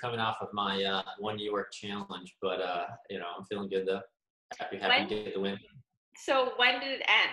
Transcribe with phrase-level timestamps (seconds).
[0.00, 3.68] coming off of my uh, one New York challenge, but uh, you know I'm feeling
[3.68, 4.00] good though.
[4.58, 5.58] Happy, happy when, to get the win.
[6.16, 7.30] So when did it end?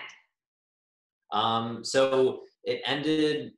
[1.32, 3.52] Um, so it ended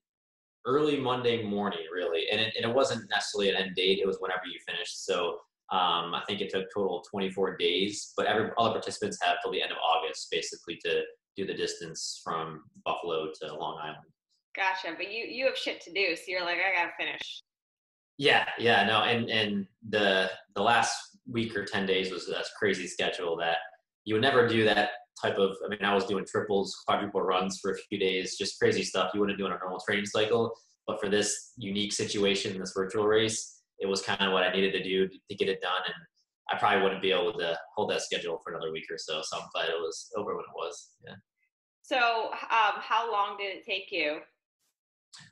[0.66, 3.98] early Monday morning, really, and it, and it wasn't necessarily an end date.
[4.02, 5.04] It was whenever you finished.
[5.04, 5.38] So
[5.70, 9.52] um, I think it took total 24 days, but every all the participants have till
[9.52, 11.02] the end of August, basically, to
[11.36, 13.98] do the distance from Buffalo to Long Island.
[14.56, 17.42] Gotcha, but you you have shit to do, so you're like, I gotta finish.
[18.20, 20.94] Yeah, yeah, no, and and the the last
[21.26, 23.56] week or ten days was a crazy schedule that
[24.04, 24.90] you would never do that
[25.22, 25.56] type of.
[25.64, 29.12] I mean, I was doing triples, quadruple runs for a few days, just crazy stuff
[29.14, 30.54] you wouldn't do in a normal training cycle.
[30.86, 34.72] But for this unique situation, this virtual race, it was kind of what I needed
[34.72, 35.94] to do to get it done, and
[36.52, 39.22] I probably wouldn't be able to hold that schedule for another week or so.
[39.22, 40.90] So I'm glad it was over when it was.
[41.06, 41.14] Yeah.
[41.80, 44.18] So, um, how long did it take you?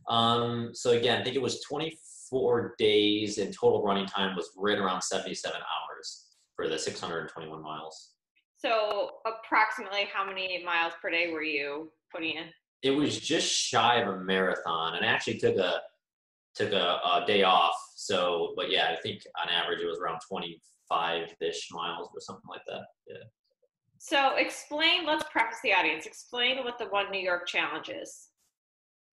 [0.08, 1.90] Um, so again, I think it was 24
[2.28, 8.12] four days and total running time was right around 77 hours for the 621 miles.
[8.56, 12.46] So approximately how many miles per day were you putting in?
[12.82, 15.80] It was just shy of a marathon and I actually took a
[16.54, 17.74] took a, a day off.
[17.94, 22.62] So but yeah, I think on average it was around 25-ish miles or something like
[22.66, 22.82] that.
[23.06, 23.24] Yeah.
[23.98, 28.27] So explain, let's preface the audience, explain what the One New York Challenge is.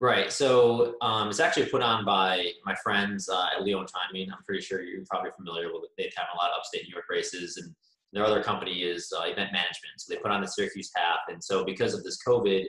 [0.01, 0.31] Right.
[0.31, 4.29] So um, it's actually put on by my friends uh, at Leone Timing.
[4.29, 5.91] I'm pretty sure you're probably familiar with it.
[5.97, 7.73] They've had a lot of upstate New York races, and
[8.11, 9.93] their other company is uh, Event Management.
[9.97, 12.65] So they put on the Syracuse Half, and so because of this COVID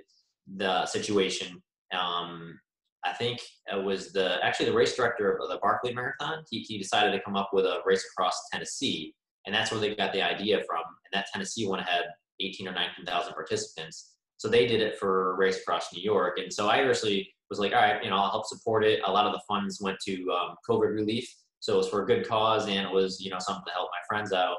[0.56, 1.60] the situation,
[1.92, 2.59] um,
[3.04, 3.41] I think
[3.72, 6.44] it was the actually the race director of the Barkley Marathon.
[6.48, 9.15] He, he decided to come up with a race across Tennessee,
[9.47, 10.82] and that's where they got the idea from.
[10.82, 12.04] And that Tennessee one had
[12.41, 14.16] 18 or 19,000 participants.
[14.38, 16.38] So they did it for Race Across New York.
[16.38, 19.00] And so I actually was like, all right, you know, I'll help support it.
[19.06, 21.28] A lot of the funds went to um, COVID relief.
[21.60, 23.88] So it was for a good cause and it was, you know, something to help
[23.92, 24.56] my friends out.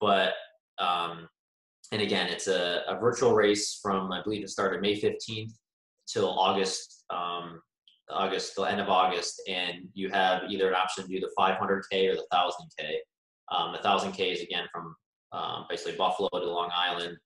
[0.00, 0.34] But,
[0.78, 1.28] um,
[1.92, 5.52] and again, it's a, a virtual race from, I believe it started May 15th
[6.06, 7.60] till August, um,
[8.10, 9.42] August, the end of August.
[9.48, 12.96] And you have either an option to do the 500K or the 1000K.
[13.52, 14.94] Um, the 1000K is again from
[15.32, 17.16] um, basically Buffalo to Long Island.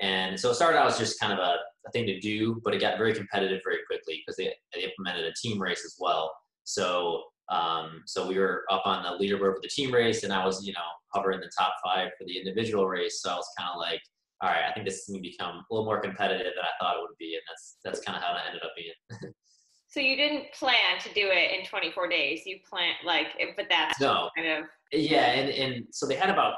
[0.00, 1.56] And so it started out as just kind of a,
[1.86, 5.24] a thing to do, but it got very competitive very quickly because they, they implemented
[5.24, 6.32] a team race as well.
[6.64, 10.44] So um, so we were up on the leaderboard for the team race, and I
[10.44, 10.80] was you know
[11.12, 13.20] hovering the top five for the individual race.
[13.22, 14.00] So I was kind of like,
[14.40, 16.72] all right, I think this is going to become a little more competitive than I
[16.80, 19.32] thought it would be, and that's that's kind of how it ended up being.
[19.88, 22.42] so you didn't plan to do it in 24 days.
[22.46, 24.30] You plan like, but that's no.
[24.36, 26.54] kind of yeah, and and so they had about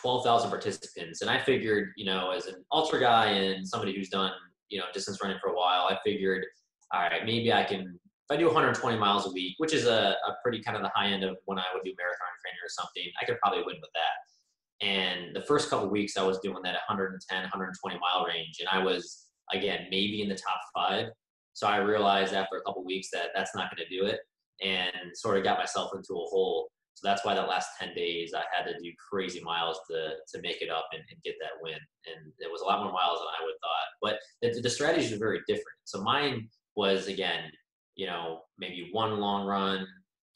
[0.00, 1.22] 12,000 participants.
[1.22, 4.32] And I figured, you know, as an ultra guy and somebody who's done,
[4.68, 6.44] you know, distance running for a while, I figured,
[6.92, 10.16] all right, maybe I can, if I do 120 miles a week, which is a,
[10.26, 12.68] a pretty kind of the high end of when I would do marathon training or
[12.68, 14.86] something, I could probably win with that.
[14.86, 18.58] And the first couple weeks I was doing that 110, 120 mile range.
[18.60, 21.06] And I was, again, maybe in the top five.
[21.54, 24.20] So I realized after a couple weeks that that's not going to do it
[24.62, 26.68] and sort of got myself into a hole
[26.98, 30.42] so that's why that last 10 days I had to do crazy miles to, to
[30.42, 31.78] make it up and, and get that win.
[32.06, 33.88] And it was a lot more miles than I would thought.
[34.02, 35.78] But the, the strategies are very different.
[35.84, 37.52] So mine was, again,
[37.94, 39.86] you know, maybe one long run,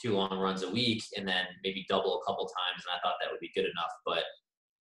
[0.00, 2.84] two long runs a week, and then maybe double a couple times.
[2.86, 3.90] And I thought that would be good enough.
[4.06, 4.22] But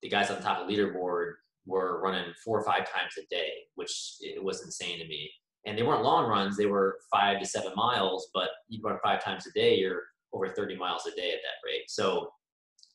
[0.04, 1.32] the guys on the top of the leaderboard
[1.66, 3.90] were running four or five times a day, which
[4.20, 5.28] it was insane to me.
[5.66, 8.28] And they weren't long runs; they were five to seven miles.
[8.32, 10.02] But you run five times a day, you're
[10.32, 11.88] over 30 miles a day at that rate.
[11.88, 12.30] So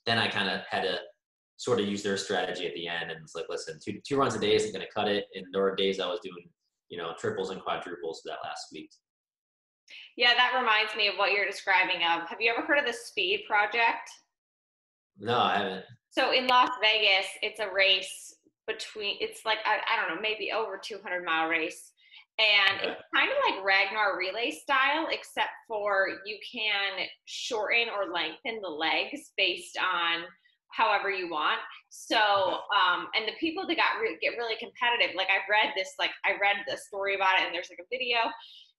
[0.06, 1.00] then I kind of had to
[1.58, 4.36] sort of use their strategy at the end and it's like, listen, two, two runs
[4.36, 5.26] a day isn't going to cut it.
[5.36, 6.50] And there were days I was doing,
[6.90, 8.90] you know, triples and quadruples that last week.
[10.16, 12.28] Yeah, that reminds me of what you're describing of.
[12.28, 14.10] Have you ever heard of the Speed Project?
[15.20, 15.86] No, I haven't.
[16.10, 18.36] So in Las Vegas, it's a race
[18.68, 21.92] between, it's like, I, I don't know, maybe over 200 mile race
[22.38, 28.62] and it's kind of like Ragnar relay style, except for you can shorten or lengthen
[28.62, 30.22] the legs based on
[30.70, 31.60] however you want.
[31.90, 32.18] So,
[32.70, 36.12] um, and the people that got re- get really competitive, like I've read this, like
[36.26, 38.20] I read the story about it, and there's like a video.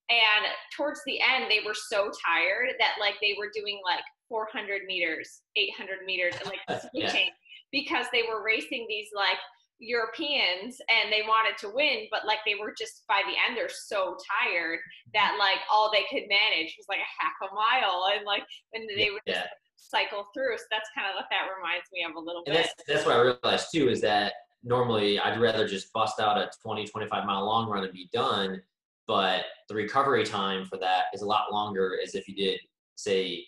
[0.09, 0.47] And
[0.77, 5.43] towards the end, they were so tired that like they were doing like 400 meters,
[5.57, 6.63] 800 meters, and like
[6.95, 7.73] switching yeah.
[7.73, 9.43] because they were racing these like
[9.81, 13.71] Europeans and they wanted to win, but like they were just by the end they're
[13.71, 14.81] so tired
[15.15, 15.41] that mm-hmm.
[15.41, 18.43] like all they could manage was like a half a mile and like
[18.75, 19.55] and they would just yeah.
[19.77, 20.59] cycle through.
[20.59, 22.67] So that's kind of what that reminds me of a little and bit.
[22.67, 24.33] That's that's what I realized too is that
[24.63, 28.61] normally I'd rather just bust out a 20, 25 mile long run and be done.
[29.07, 32.61] But the recovery time for that is a lot longer as if you did,
[32.95, 33.45] say,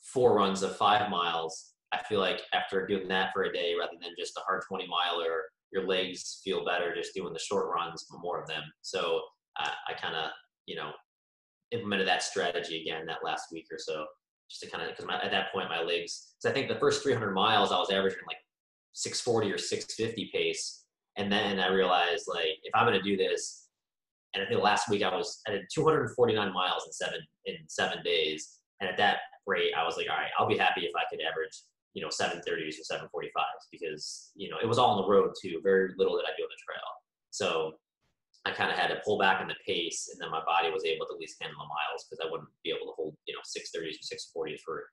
[0.00, 1.72] four runs of five miles.
[1.92, 4.86] I feel like after doing that for a day rather than just a hard 20
[4.86, 8.62] miler, your legs feel better just doing the short runs, more of them.
[8.82, 9.20] So
[9.58, 10.30] uh, I kind of,
[10.66, 10.90] you know,
[11.70, 14.04] implemented that strategy again that last week or so,
[14.50, 16.34] just to kind of because at that point my legs.
[16.38, 18.38] So I think the first 300 miles I was averaging like
[18.92, 20.84] 640 or 650 pace,
[21.16, 23.68] and then I realized like if I'm going to do this,
[24.34, 28.02] and I think last week I was I did 249 miles in seven in seven
[28.04, 31.02] days, and at that rate I was like, all right, I'll be happy if I
[31.10, 31.62] could average
[31.94, 35.60] you know 730s or 745s because you know it was all on the road too.
[35.62, 36.88] Very little that I do on the trail,
[37.30, 37.74] so
[38.46, 40.84] I kind of had to pull back on the pace, and then my body was
[40.84, 43.34] able to at least handle the miles because I wouldn't be able to hold you
[43.34, 44.86] know 630s or 640s for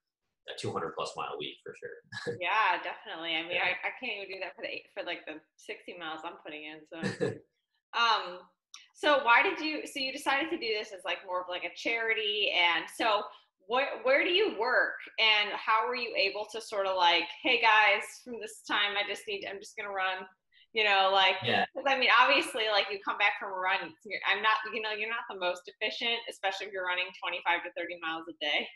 [0.50, 2.38] a 200 plus mile week for sure.
[2.42, 3.36] yeah, definitely.
[3.36, 3.76] I mean, yeah.
[3.84, 6.64] I, I can't even do that for the for like the 60 miles I'm putting
[6.64, 6.80] in.
[6.88, 6.98] So,
[8.02, 8.48] um,
[8.96, 9.86] so why did you?
[9.86, 13.24] So you decided to do this as like more of like a charity, and so
[13.68, 17.62] where where do you work, and how were you able to sort of like, hey
[17.62, 20.26] guys, from this time I just need, I'm just gonna run
[20.74, 21.66] you know like yeah.
[21.88, 23.94] i mean obviously like you come back from a run
[24.30, 27.70] i'm not you know you're not the most efficient especially if you're running 25 to
[27.76, 28.68] 30 miles a day.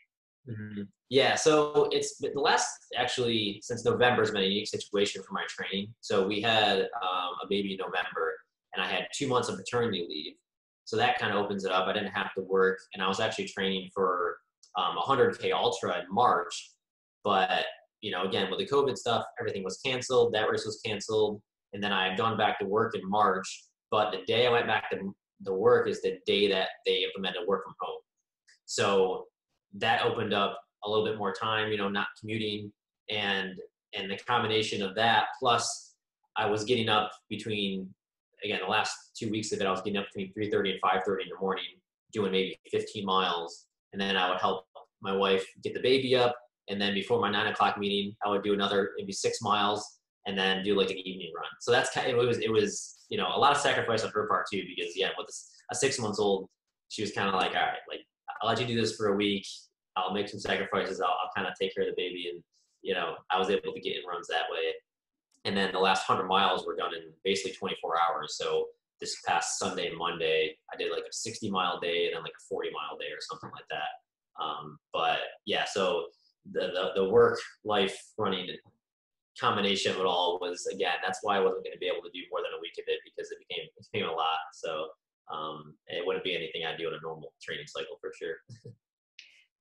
[0.50, 0.82] Mm-hmm.
[1.10, 2.68] yeah so it's the last
[2.98, 5.94] actually since november has been a unique situation for my training.
[6.02, 8.34] So we had um, a baby in november
[8.74, 10.34] and i had two months of paternity leave.
[10.86, 11.88] So that kind of opens it up.
[11.88, 14.38] I didn't have to work and i was actually training for
[14.78, 16.72] um, 100k ultra in march
[17.24, 17.66] but
[18.02, 21.42] you know again with the covid stuff everything was canceled that race was canceled
[21.74, 23.66] and then I had gone back to work in March.
[23.90, 27.48] But the day I went back to the work is the day that they implemented
[27.48, 28.02] work from home.
[28.66, 29.26] So
[29.78, 32.72] that opened up a little bit more time, you know, not commuting
[33.10, 33.60] and
[33.94, 35.96] and the combination of that plus
[36.38, 37.90] I was getting up between
[38.44, 41.24] again the last two weeks of it I was getting up between 3:30 and 5:30
[41.24, 41.66] in the morning
[42.14, 44.66] doing maybe 15 miles and then I would help
[45.02, 46.36] my wife get the baby up.
[46.70, 50.38] And then before my nine o'clock meeting I would do another maybe six miles and
[50.38, 51.46] then do like an evening run.
[51.60, 54.12] So that's kind of, it was it was you know a lot of sacrifice on
[54.12, 55.28] her part too because yeah with
[55.72, 56.48] a six months old
[56.90, 58.02] she was kind of like all right like
[58.42, 59.46] I'll let you do this for a week.
[59.96, 61.00] I'll make some sacrifices.
[61.00, 62.30] I'll, I'll kind of take care of the baby.
[62.34, 62.44] And
[62.82, 64.74] you know I was able to get in runs that way.
[65.46, 68.38] And then the last 100 miles were done in basically 24 hours.
[68.38, 68.68] So
[69.02, 72.32] this past Sunday and Monday I did like a 60 mile day and then like
[72.38, 76.06] a 40 mile day or something like that um, but yeah so
[76.52, 78.48] the, the, the work life running
[79.40, 82.14] combination of it all was again that's why I wasn't going to be able to
[82.14, 84.40] do more than a week of it because it became it became a lot.
[84.54, 84.88] So
[85.32, 88.38] um, it wouldn't be anything I'd do in a normal training cycle for sure.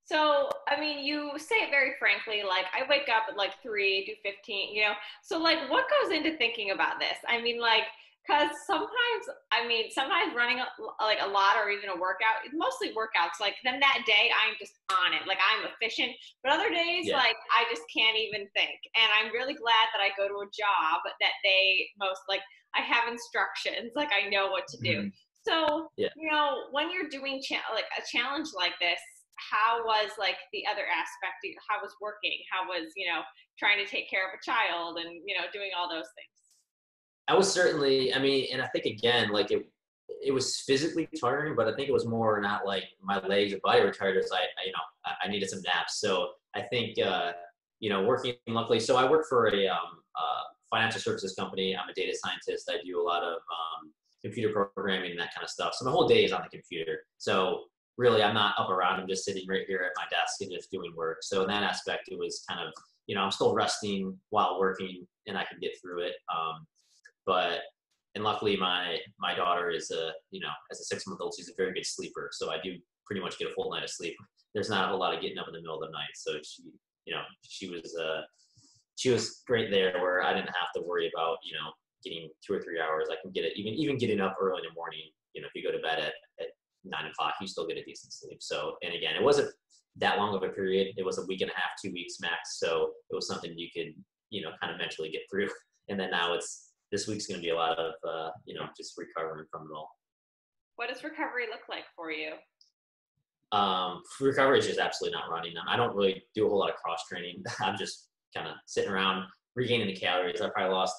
[0.03, 4.03] So, I mean, you say it very frankly, like I wake up at like three,
[4.05, 4.91] do 15, you know?
[5.23, 7.15] So like what goes into thinking about this?
[7.29, 7.83] I mean, like,
[8.21, 10.67] because sometimes i mean sometimes running a,
[11.01, 14.77] like a lot or even a workout mostly workouts like then that day i'm just
[14.91, 16.11] on it like i'm efficient
[16.43, 17.17] but other days yeah.
[17.17, 20.49] like i just can't even think and i'm really glad that i go to a
[20.53, 22.41] job that they most like
[22.75, 25.17] i have instructions like i know what to do mm-hmm.
[25.41, 26.13] so yeah.
[26.15, 29.01] you know when you're doing cha- like a challenge like this
[29.41, 33.25] how was like the other aspect how was working how was you know
[33.57, 36.41] trying to take care of a child and you know doing all those things
[37.31, 39.65] I was certainly, I mean, and I think again, like it,
[40.21, 43.59] it was physically tiring, but I think it was more not like my legs or
[43.63, 44.17] body were tired.
[44.17, 46.01] As I, I, you know, I, I, needed some naps.
[46.01, 47.31] So I think, uh,
[47.79, 48.81] you know, working luckily.
[48.81, 51.73] So I work for a um, uh, financial services company.
[51.73, 52.69] I'm a data scientist.
[52.69, 55.73] I do a lot of um, computer programming and that kind of stuff.
[55.75, 57.05] So my whole day is on the computer.
[57.17, 57.61] So
[57.97, 58.99] really, I'm not up around.
[58.99, 61.19] I'm just sitting right here at my desk and just doing work.
[61.21, 62.73] So in that aspect, it was kind of,
[63.07, 66.15] you know, I'm still resting while working, and I can get through it.
[66.29, 66.67] Um,
[67.25, 67.59] but
[68.15, 71.49] and luckily my my daughter is a you know as a six month old she's
[71.49, 72.75] a very good sleeper so i do
[73.05, 74.15] pretty much get a full night of sleep.
[74.53, 76.63] There's not a lot of getting up in the middle of the night so she
[77.05, 78.21] you know she was uh
[78.97, 81.71] she was great there where i didn't have to worry about you know
[82.03, 83.07] getting two or three hours.
[83.11, 85.01] I can get it even even getting up early in the morning
[85.33, 86.47] you know if you go to bed at, at
[86.83, 88.37] nine o'clock you still get a decent sleep.
[88.41, 89.53] So and again it wasn't
[89.97, 90.93] that long of a period.
[90.97, 93.69] It was a week and a half two weeks max so it was something you
[93.75, 93.93] could
[94.29, 95.49] you know kind of mentally get through.
[95.89, 98.67] And then now it's this week's going to be a lot of uh, you know
[98.77, 99.89] just recovering from it all.
[100.75, 102.33] What does recovery look like for you?
[103.51, 105.53] Um, recovery is just absolutely not running.
[105.67, 107.43] I don't really do a whole lot of cross training.
[107.59, 110.41] I'm just kind of sitting around regaining the calories.
[110.41, 110.95] I probably lost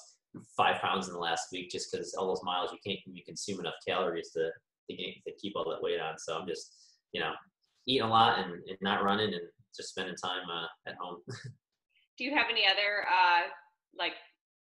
[0.55, 3.59] five pounds in the last week just because all those miles you can't you consume
[3.59, 4.49] enough calories to
[4.89, 6.17] to, gain, to keep all that weight on.
[6.17, 6.73] So I'm just
[7.11, 7.31] you know
[7.87, 9.43] eating a lot and, and not running and
[9.75, 11.17] just spending time uh, at home.
[12.17, 13.47] do you have any other uh,
[13.97, 14.13] like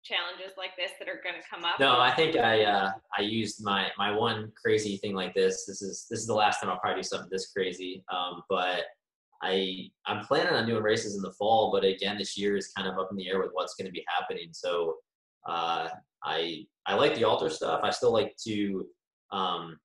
[0.07, 1.79] challenges like this that are going to come up?
[1.79, 5.65] No, I think I uh, I used my my one crazy thing like this.
[5.65, 8.03] This is this is the last time I'll probably do something this crazy.
[8.11, 8.85] Um, but
[9.43, 12.87] I I'm planning on doing races in the fall, but again, this year is kind
[12.87, 14.49] of up in the air with what's going to be happening.
[14.51, 14.95] So
[15.47, 15.89] uh,
[16.23, 17.81] I I like the ultra stuff.
[17.83, 18.87] I still like to
[19.31, 19.77] um,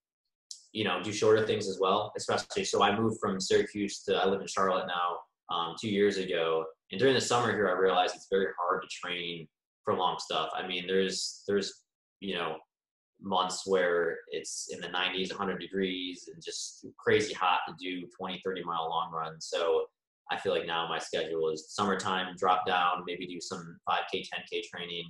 [0.73, 2.65] you know do shorter things as well, especially.
[2.65, 6.65] So I moved from Syracuse to I live in Charlotte now um, two years ago,
[6.91, 9.49] and during the summer here, I realized it's very hard to train
[9.85, 10.51] for long stuff.
[10.55, 11.83] I mean, there's there's
[12.21, 12.57] you know
[13.23, 18.41] months where it's in the 90s 100 degrees and just crazy hot to do 20
[18.45, 19.47] 30 mile long runs.
[19.47, 19.87] So
[20.31, 24.63] i feel like now my schedule is summertime drop down maybe do some 5k 10k
[24.73, 25.05] training.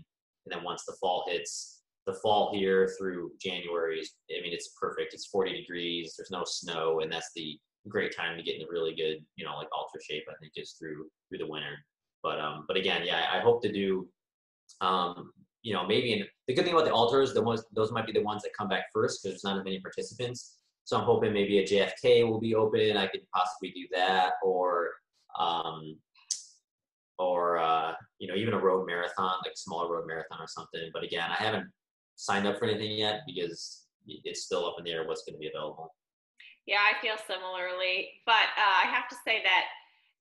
[0.44, 4.74] And then once the fall hits the fall here through january is i mean it's
[4.80, 5.14] perfect.
[5.14, 8.94] It's 40 degrees there's no snow and that's the great time to get into really
[8.94, 11.76] good you know like ultra shape i think is through through the winter.
[12.22, 14.08] But um but again yeah i hope to do
[14.80, 18.06] um you know, maybe in, the good thing about the ultras, the ones those might
[18.06, 20.58] be the ones that come back first because there's not as many participants.
[20.84, 22.96] So I'm hoping maybe a JFK will be open.
[22.96, 24.90] I could possibly do that, or
[25.38, 25.96] um,
[27.18, 30.90] or uh, you know, even a road marathon, like a smaller road marathon or something.
[30.92, 31.70] But again, I haven't
[32.16, 35.38] signed up for anything yet because it's still up in the air what's going to
[35.38, 35.94] be available.
[36.66, 39.66] Yeah, I feel similarly, but uh, I have to say that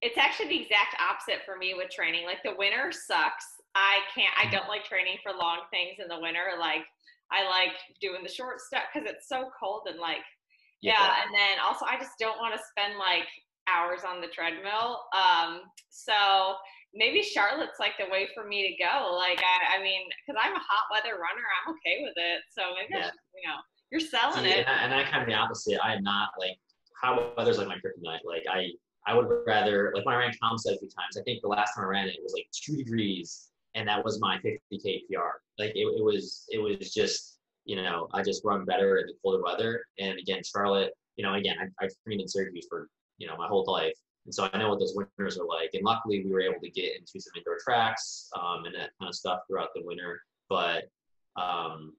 [0.02, 2.26] it's actually the exact opposite for me with training.
[2.26, 6.20] Like the winter sucks I can't, I don't like training for long things in the
[6.20, 6.60] winter.
[6.60, 6.84] Like,
[7.32, 10.24] I like doing the short stuff because it's so cold and like,
[10.82, 11.00] yeah.
[11.00, 11.24] yeah.
[11.24, 13.28] And then also, I just don't want to spend like
[13.72, 15.08] hours on the treadmill.
[15.16, 16.60] Um, so
[16.94, 19.16] maybe Charlotte's like the way for me to go.
[19.16, 22.44] Like, I, I mean, because I'm a hot weather runner, I'm okay with it.
[22.52, 23.08] So maybe, yeah.
[23.08, 23.60] should, you know,
[23.92, 24.68] you're selling it.
[24.68, 25.80] And I, kind of the opposite.
[25.84, 26.60] I am not like
[27.00, 28.28] hot weather's like my kryptonite.
[28.28, 28.76] Like I,
[29.08, 31.16] I would rather like when I ran Caumsett a few times.
[31.18, 34.04] I think the last time I ran it, it was like two degrees and that
[34.04, 35.42] was my 50k PR.
[35.58, 39.14] Like it, it was, it was just, you know, I just run better in the
[39.22, 39.86] colder weather.
[40.00, 43.48] And again, Charlotte, you know, again, I, I've trained in Syracuse for, you know, my
[43.48, 43.94] whole life.
[44.26, 45.72] And so I know what those winters are like.
[45.74, 49.10] And luckily we were able to get into some indoor tracks um, and that kind
[49.10, 50.22] of stuff throughout the winter.
[50.50, 50.86] But,
[51.38, 51.94] um,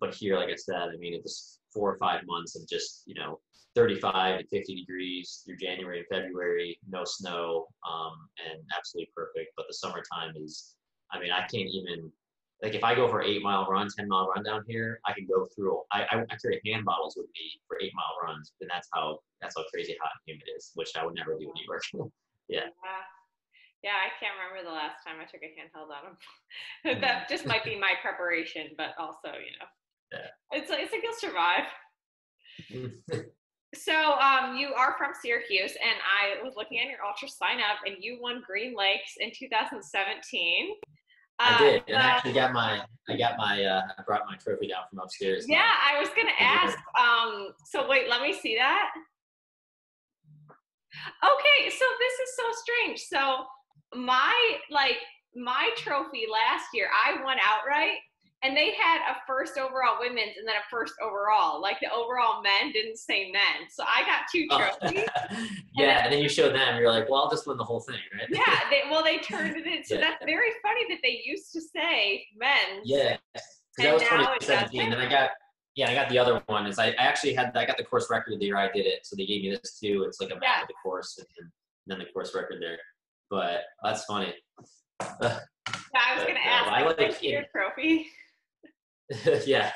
[0.00, 3.02] but here, like I said, I mean, it was four or five months of just,
[3.06, 3.38] you know,
[3.74, 8.12] 35 to 50 degrees through January and February, no snow, um,
[8.46, 9.52] and absolutely perfect.
[9.56, 10.71] But the summertime is
[11.12, 12.10] I mean, I can't even
[12.62, 15.26] like if I go for eight mile run, ten mile run down here, I can
[15.26, 15.80] go through.
[15.90, 19.18] I, I, I carry hand bottles with me for eight mile runs, and that's how
[19.40, 21.82] that's how crazy hot and humid is, which I would never do in New York.
[22.48, 22.60] yeah.
[22.60, 23.02] yeah.
[23.82, 27.00] Yeah, I can't remember the last time I took a handheld on them.
[27.02, 29.66] that just might be my preparation, but also, you know,
[30.12, 30.30] yeah.
[30.52, 31.66] it's like it's like you'll survive.
[33.74, 38.18] so um, you are from Syracuse, and I was looking at your UltraSignup, and you
[38.20, 40.76] won Green Lakes in 2017.
[41.38, 44.68] I did, and I actually got my I got my uh, I brought my trophy
[44.68, 45.46] down from upstairs.
[45.48, 46.78] Yeah, I was gonna ask.
[46.98, 48.90] Um, so wait, let me see that.
[51.24, 53.00] Okay, so this is so strange.
[53.00, 53.44] So
[53.98, 54.34] my
[54.70, 54.98] like
[55.34, 57.98] my trophy last year, I won outright,
[58.42, 61.60] and they had a first overall women's and then a first overall.
[61.60, 64.58] Like the overall men didn't say men, so I got two oh.
[64.58, 65.08] trophies.
[65.16, 65.20] Oh.
[65.30, 66.80] yeah, and then, and then, you show them.
[66.80, 68.28] You're like, well, I'll just win the whole thing, right?
[68.30, 68.60] yeah.
[68.70, 69.82] They, well, they turned it into.
[69.92, 70.00] Yeah.
[70.00, 72.80] That's very funny that they used to say men.
[72.84, 73.16] Yeah,
[73.78, 74.92] that was 2017.
[74.92, 75.30] And I got
[75.74, 76.66] yeah, I got the other one.
[76.66, 79.06] Is I, I actually had I got the course record the year I did it,
[79.06, 80.04] so they gave me this too.
[80.06, 80.62] It's like a map yeah.
[80.62, 81.50] of the course and
[81.86, 82.78] then the course record there.
[83.30, 84.34] But that's funny.
[85.22, 85.38] yeah,
[85.94, 86.70] I was gonna uh, ask.
[86.70, 88.06] I like your trophy.
[89.46, 89.72] yeah,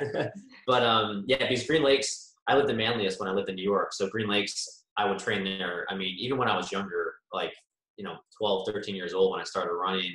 [0.66, 3.64] but um, yeah, because Green Lakes, I lived in Manlius when I lived in New
[3.64, 5.86] York, so Green Lakes, I would train there.
[5.90, 7.52] I mean, even when I was younger, like
[7.96, 10.12] you know, 12, 13 years old, when I started running,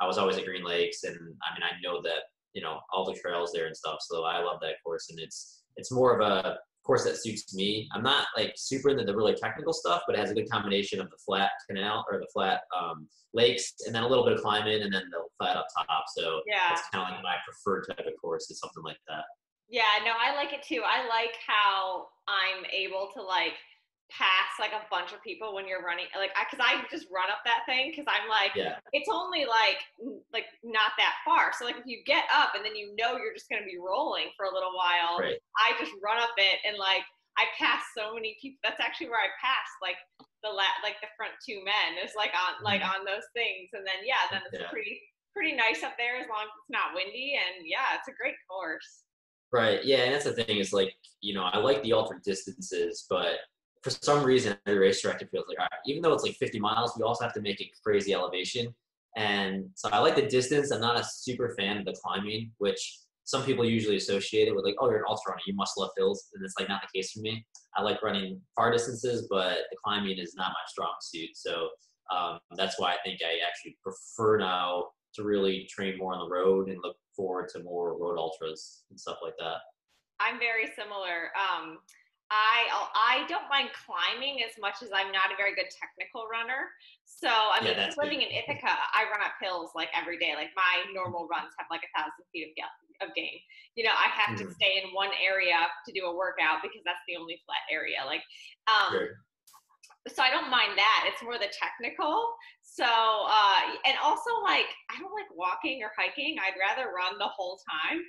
[0.00, 2.22] I was always at Green Lakes, and I mean, I know that
[2.54, 3.98] you know all the trails there and stuff.
[4.00, 7.88] So I love that course, and it's it's more of a course that suits me.
[7.92, 11.00] I'm not like super into the really technical stuff, but it has a good combination
[11.00, 14.40] of the flat canal or the flat um, lakes, and then a little bit of
[14.40, 16.04] climbing, and then the flat up top.
[16.16, 19.24] So yeah, it's kind of like my preferred type of course is something like that.
[19.68, 20.82] Yeah, no, I like it too.
[20.86, 23.54] I like how I'm able to like
[24.10, 27.26] pass like a bunch of people when you're running like I cuz I just run
[27.26, 28.78] up that thing cuz I'm like yeah.
[28.92, 29.82] it's only like
[30.32, 31.52] like not that far.
[31.52, 33.78] So like if you get up and then you know you're just going to be
[33.78, 35.38] rolling for a little while, right.
[35.58, 37.02] I just run up it and like
[37.36, 38.58] I pass so many people.
[38.62, 39.98] That's actually where I passed like
[40.42, 43.00] the la- like the front two men is like on like mm-hmm.
[43.00, 44.70] on those things and then yeah, then it's yeah.
[44.70, 45.02] pretty
[45.34, 48.36] pretty nice up there as long as it's not windy and yeah, it's a great
[48.48, 49.04] course.
[49.52, 49.84] Right.
[49.84, 53.38] Yeah, and that's the thing is like, you know, I like the ultra distances, but
[53.86, 56.58] for some reason, every race director feels like, all right, even though it's like 50
[56.58, 58.74] miles, we also have to make it crazy elevation.
[59.16, 60.72] And so I like the distance.
[60.72, 64.64] I'm not a super fan of the climbing, which some people usually associate it with
[64.64, 66.98] like, oh, you're an ultra runner, you must love hills, and it's like not the
[66.98, 67.46] case for me.
[67.76, 71.30] I like running far distances, but the climbing is not my strong suit.
[71.34, 71.68] So
[72.12, 76.34] um, that's why I think I actually prefer now to really train more on the
[76.34, 79.58] road and look forward to more road ultras and stuff like that.
[80.18, 81.30] I'm very similar.
[81.36, 81.78] Um,
[82.30, 86.74] I I don't mind climbing as much as I'm not a very good technical runner.
[87.06, 88.34] So I mean, yeah, living good.
[88.34, 90.34] in Ithaca, I run up hills like every day.
[90.34, 93.38] Like my normal runs have like a thousand feet of, of gain.
[93.78, 94.50] You know, I have mm-hmm.
[94.50, 98.02] to stay in one area to do a workout because that's the only flat area.
[98.02, 98.26] Like,
[98.66, 99.22] um, sure.
[100.10, 101.06] so I don't mind that.
[101.06, 102.34] It's more the technical.
[102.66, 106.42] So uh, and also like I don't like walking or hiking.
[106.42, 108.02] I'd rather run the whole time.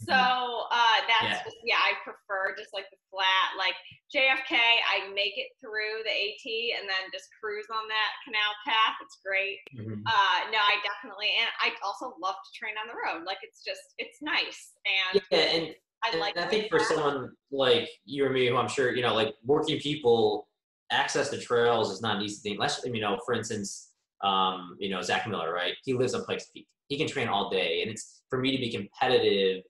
[0.00, 0.72] So mm-hmm.
[0.72, 1.44] uh, that's yeah.
[1.44, 3.76] Just, yeah, I prefer just like the flat, like
[4.08, 4.56] JFK.
[4.56, 6.46] I make it through the AT
[6.80, 8.96] and then just cruise on that canal path.
[9.04, 9.60] It's great.
[9.76, 10.00] Mm-hmm.
[10.00, 13.28] Uh, no, I definitely, and I also love to train on the road.
[13.28, 14.72] Like it's just, it's nice.
[14.88, 15.64] And yeah, and
[16.00, 16.36] I like.
[16.36, 16.88] I think for that.
[16.88, 20.48] someone like you or me, who I'm sure you know, like working people,
[20.90, 22.58] access to trails is not an easy thing.
[22.58, 23.92] Let's you know, for instance,
[24.24, 25.74] um, you know Zach Miller, right?
[25.84, 26.66] He lives on Pikes Peak.
[26.88, 29.62] He can train all day, and it's for me to be competitive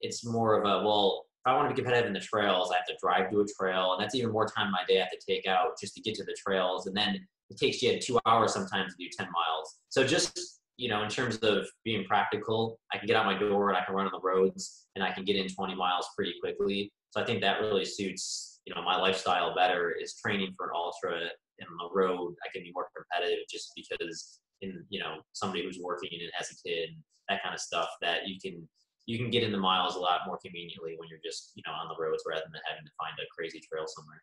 [0.00, 2.76] it's more of a well if i want to be competitive in the trails i
[2.76, 5.10] have to drive to a trail and that's even more time my day i have
[5.10, 7.18] to take out just to get to the trails and then
[7.50, 9.76] it takes you two hours sometimes to do 10 miles.
[9.88, 13.68] So just you know in terms of being practical i can get out my door
[13.68, 16.34] and i can run on the roads and i can get in 20 miles pretty
[16.40, 16.92] quickly.
[17.10, 20.72] So i think that really suits you know my lifestyle better is training for an
[20.74, 25.64] ultra on the road i can be more competitive just because in you know somebody
[25.64, 26.90] who's working and has a kid
[27.28, 28.68] that kind of stuff that you can
[29.08, 31.72] you can get in the miles a lot more conveniently when you're just you know
[31.72, 34.20] on the roads rather than having to find a crazy trail somewhere.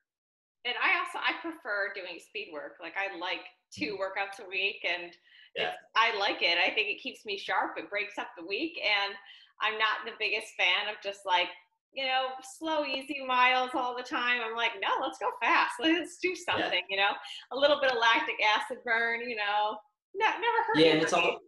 [0.64, 2.78] And i also i prefer doing speed work.
[2.78, 3.44] Like i like
[3.74, 4.06] two mm-hmm.
[4.06, 5.10] workouts a week and
[5.58, 5.74] yeah.
[5.98, 6.62] i like it.
[6.62, 7.82] I think it keeps me sharp.
[7.82, 9.18] It breaks up the week and
[9.58, 11.50] i'm not the biggest fan of just like
[11.90, 14.46] you know slow easy miles all the time.
[14.46, 15.76] I'm like no let's go fast.
[15.82, 16.94] Let's do something yeah.
[16.94, 17.18] you know?
[17.52, 19.82] A little bit of lactic acid burn you know?
[20.14, 21.42] No, never heard yeah and it's all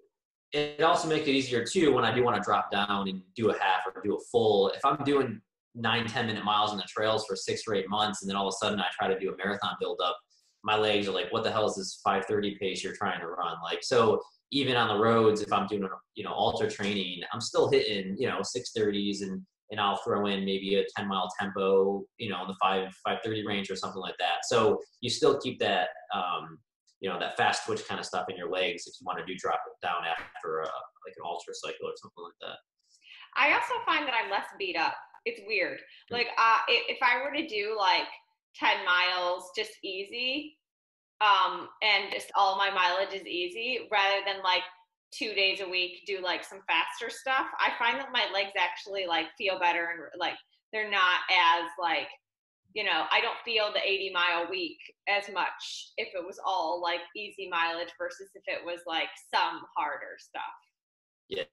[0.54, 3.50] it also makes it easier too when I do want to drop down and do
[3.50, 4.70] a half or do a full.
[4.70, 5.42] If I'm doing
[5.76, 8.48] nine, 10 minute miles on the trails for six or eight months, and then all
[8.48, 10.18] of a sudden I try to do a marathon build up,
[10.64, 13.58] my legs are like, what the hell is this 530 pace you're trying to run?
[13.64, 17.70] Like, so even on the roads, if I'm doing, you know, ultra training, I'm still
[17.70, 22.30] hitting, you know, 630s and, and I'll throw in maybe a 10 mile tempo, you
[22.30, 24.40] know, in the five, 530 range or something like that.
[24.44, 26.58] So you still keep that, um,
[27.00, 29.26] you know that fast twitch kind of stuff in your legs if you want to
[29.26, 32.58] do drop it down after a, like an ultra cycle or something like that.
[33.38, 34.96] I also find that I'm less beat up.
[35.26, 35.80] It's weird.
[36.12, 36.18] Mm.
[36.18, 38.08] Like uh, if I were to do like
[38.56, 40.58] 10 miles just easy,
[41.22, 44.62] um, and just all my mileage is easy, rather than like
[45.12, 49.06] two days a week do like some faster stuff, I find that my legs actually
[49.08, 50.36] like feel better and like
[50.74, 52.08] they're not as like
[52.78, 54.78] you know, I don't feel the 80 mile week
[55.10, 59.64] as much if it was all like easy mileage versus if it was like some
[59.76, 60.44] harder stuff.
[61.28, 61.44] Yeah.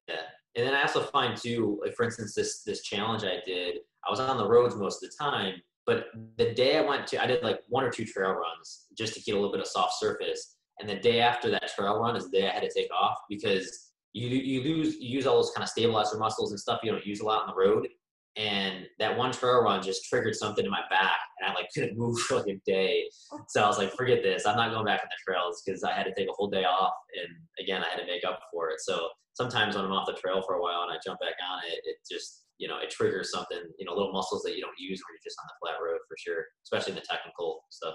[0.54, 4.10] And then I also find too, like for instance, this this challenge I did, I
[4.10, 5.54] was on the roads most of the time,
[5.86, 9.14] but the day I went to I did like one or two trail runs just
[9.14, 10.56] to get a little bit of soft surface.
[10.78, 13.16] And the day after that trail run is the day I had to take off
[13.30, 16.92] because you you lose you use all those kind of stabilizer muscles and stuff you
[16.92, 17.88] don't use a lot on the road
[18.36, 21.96] and that one trail run just triggered something in my back and i like couldn't
[21.98, 23.04] move for like a day.
[23.48, 24.46] So i was like forget this.
[24.46, 26.64] I'm not going back on the trails because i had to take a whole day
[26.64, 27.28] off and
[27.60, 28.80] again i had to make up for it.
[28.80, 31.60] So sometimes when i'm off the trail for a while and i jump back on
[31.66, 34.78] it it just you know it triggers something you know little muscles that you don't
[34.78, 37.94] use when you're just on the flat road for sure especially in the technical stuff.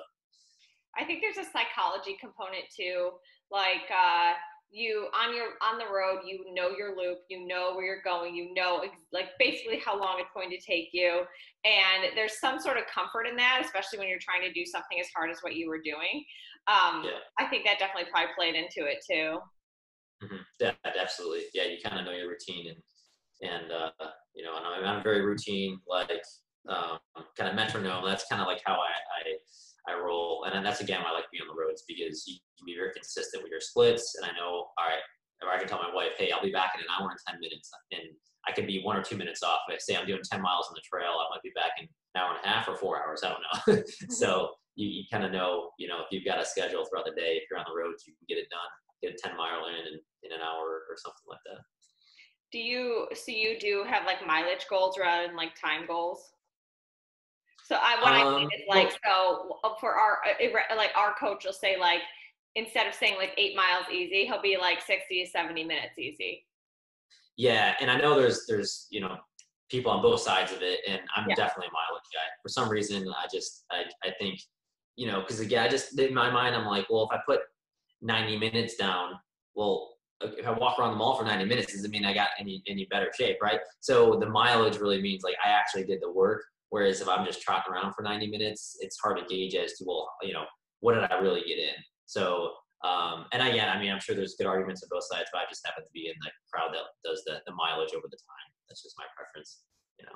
[0.98, 3.12] I think there's a psychology component too
[3.52, 4.34] like uh
[4.72, 8.36] you on your on the road you know your loop you know where you're going
[8.36, 11.22] you know like basically how long it's going to take you.
[11.66, 15.00] And there's some sort of comfort in that especially when you're trying to do something
[15.00, 16.24] as hard as what you were doing.
[16.68, 17.24] Um, yeah.
[17.40, 19.40] i think that definitely probably played into it too.
[20.24, 20.44] Mm-hmm.
[20.60, 21.46] yeah absolutely.
[21.54, 22.80] Yeah you kind of know your routine and
[23.42, 23.92] and uh,
[24.36, 26.12] you know and I'm, I'm very routine like
[26.68, 27.00] um,
[27.38, 28.06] kind of metronome.
[28.06, 29.38] That's kind of like how I, I
[29.90, 30.46] I roll.
[30.46, 32.76] And then that's again why I like being on the roads because you can be
[32.78, 34.16] very consistent with your splits.
[34.16, 35.04] And I know, all right,
[35.42, 37.40] or I can tell my wife, hey, I'll be back in an hour and 10
[37.40, 37.72] minutes.
[37.92, 38.14] And
[38.48, 39.60] I can be one or two minutes off.
[39.68, 41.88] If I say I'm doing 10 miles on the trail, I might be back in
[42.16, 43.24] an hour and a half or four hours.
[43.24, 43.58] I don't know.
[43.80, 44.12] Mm-hmm.
[44.12, 47.20] so you, you kind of know, you know, if you've got a schedule throughout the
[47.20, 48.72] day, if you're on the roads, you can get it done,
[49.04, 51.62] get a 10 mile in in, in an hour or something like that.
[52.52, 56.34] Do you, so you do have like mileage goals rather than like time goals?
[57.70, 61.14] So I what um, I mean is like so uh, for our uh, like our
[61.14, 62.02] coach will say like
[62.56, 66.48] instead of saying like eight miles easy, he'll be like 60 to 70 minutes easy.
[67.38, 69.18] Yeah, and I know there's there's you know
[69.70, 71.36] people on both sides of it, and I'm Yeah.
[71.36, 72.26] definitely a mileage guy.
[72.42, 74.40] For some reason, I just I I think
[74.96, 77.42] you know because again, I just in my mind I'm like, well, if I put
[78.02, 79.14] 90 minutes down,
[79.54, 82.64] well, if I walk around the mall for 90 minutes, doesn't mean I got any
[82.66, 83.60] any better shape, right?
[83.80, 86.42] So the mileage really means like I actually did the work.
[86.70, 89.86] Whereas if I'm just trotting around for 90 minutes, it's hard to gauge as to
[89.88, 90.46] well, you know,
[90.82, 91.76] what did I really get in?
[92.06, 92.52] So
[92.84, 95.44] um, and again, I mean, I'm sure there's good arguments on both sides, but I
[95.50, 98.48] just happen to be in the crowd that does the, the mileage over the time.
[98.70, 99.64] That's just my preference,
[100.00, 100.16] you know.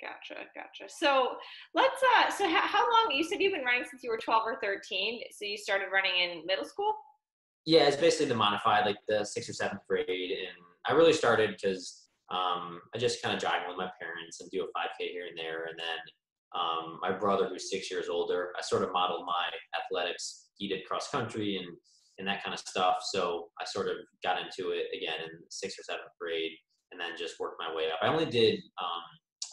[0.00, 0.88] Gotcha, gotcha.
[0.88, 1.36] So
[1.74, 2.02] let's.
[2.16, 3.14] uh So how, how long?
[3.14, 5.20] You said you've been running since you were 12 or 13.
[5.30, 6.94] So you started running in middle school.
[7.66, 10.56] Yeah, it's basically the modified, like the sixth or seventh grade, and
[10.86, 12.03] I really started because
[12.34, 15.38] um, I just kind of jogging with my parents and do a 5K here and
[15.38, 16.00] there, and then
[16.58, 19.46] um, my brother, who's six years older, I sort of modeled my
[19.80, 20.48] athletics.
[20.56, 21.76] He did cross country and
[22.18, 25.80] and that kind of stuff, so I sort of got into it again in sixth
[25.80, 26.52] or seventh grade,
[26.92, 27.98] and then just worked my way up.
[28.02, 29.02] I only did um,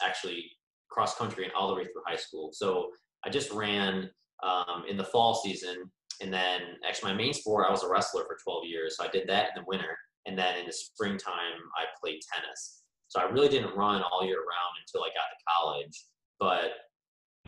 [0.07, 0.45] actually
[0.91, 2.89] cross country and all the way through high school, so
[3.25, 4.11] I just ran
[4.43, 5.89] um, in the fall season
[6.21, 8.97] and then actually my main sport, I was a wrestler for 12 years.
[8.97, 9.97] So I did that in the winter.
[10.25, 12.83] And then in the springtime, I played tennis.
[13.07, 16.05] So I really didn't run all year round until I got to college.
[16.39, 16.71] But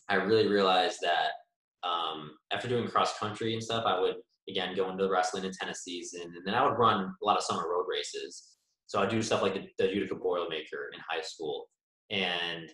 [0.09, 4.15] I really realized that um, after doing cross country and stuff, I would
[4.49, 6.21] again go into the wrestling and tennis season.
[6.21, 8.49] And then I would run a lot of summer road races.
[8.88, 11.67] So I do stuff like the, the Utica Boilermaker in high school.
[12.12, 12.69] And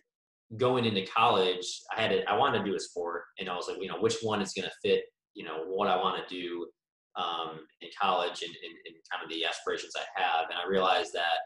[0.58, 3.24] going into college, I had to, I wanted to do a sport.
[3.38, 5.04] And I was like, you know, which one is going to fit
[5.40, 6.68] you know what I want to do
[7.16, 10.46] um, in college and, and, and, kind of the aspirations I have.
[10.50, 11.40] And I realized that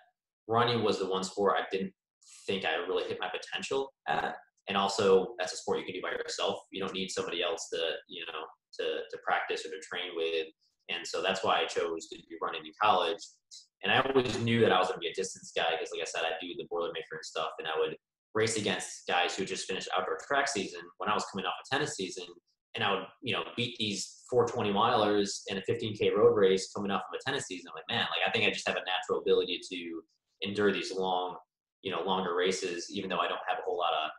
[0.47, 1.93] running was the one sport I didn't
[2.45, 4.36] think I really hit my potential at.
[4.67, 6.60] And also, that's a sport you can do by yourself.
[6.71, 8.43] You don't need somebody else to you know
[8.80, 10.47] to to practice or to train with.
[10.89, 13.19] And so that's why I chose to do running in college.
[13.84, 16.02] And I always knew that I was going to be a distance guy because, like
[16.02, 17.95] I said, I do the Boilermaker and stuff, and I would
[18.34, 21.76] race against guys who just finished outdoor track season when I was coming off a
[21.76, 22.26] tennis season
[22.75, 26.91] and I would, you know, beat these 420 milers in a 15k road race coming
[26.91, 27.69] off of a tennis season.
[27.69, 30.01] I'm like, man, like I think I just have a natural ability to
[30.41, 31.38] endure these long,
[31.81, 34.09] you know, longer races, even though I don't have a whole lot of,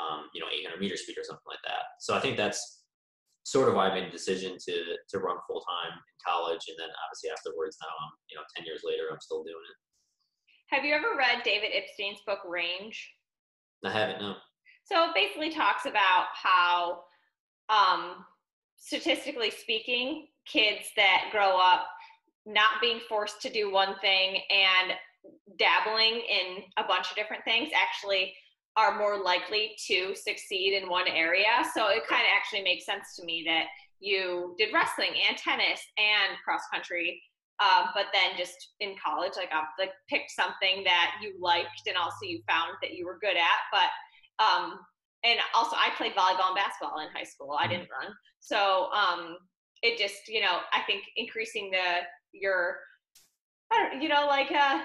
[0.00, 1.86] um, you know, 800 meter speed or something like that.
[2.00, 2.82] So I think that's
[3.44, 4.74] sort of why I made the decision to
[5.08, 8.66] to run full time in college, and then obviously afterwards, now I'm, you know, 10
[8.66, 9.78] years later, I'm still doing it.
[10.74, 12.94] Have you ever read David Epstein's book Range?
[13.84, 14.34] I haven't, no.
[14.84, 17.02] So it basically talks about how,
[17.70, 18.24] um,
[18.76, 21.86] statistically speaking, kids that grow up
[22.46, 24.92] not being forced to do one thing and
[25.58, 28.34] dabbling in a bunch of different things actually
[28.76, 31.64] are more likely to succeed in one area.
[31.74, 33.66] So it kind of actually makes sense to me that
[33.98, 37.22] you did wrestling and tennis and cross country.
[37.60, 41.96] Um, but then just in college, like I like picked something that you liked and
[41.96, 43.60] also you found that you were good at.
[43.70, 44.78] But um,
[45.24, 47.56] and also I played volleyball and basketball in high school.
[47.58, 49.36] I didn't run, so um,
[49.82, 52.00] it just you know I think increasing the
[52.32, 52.78] your
[53.72, 54.80] I don't you know like uh,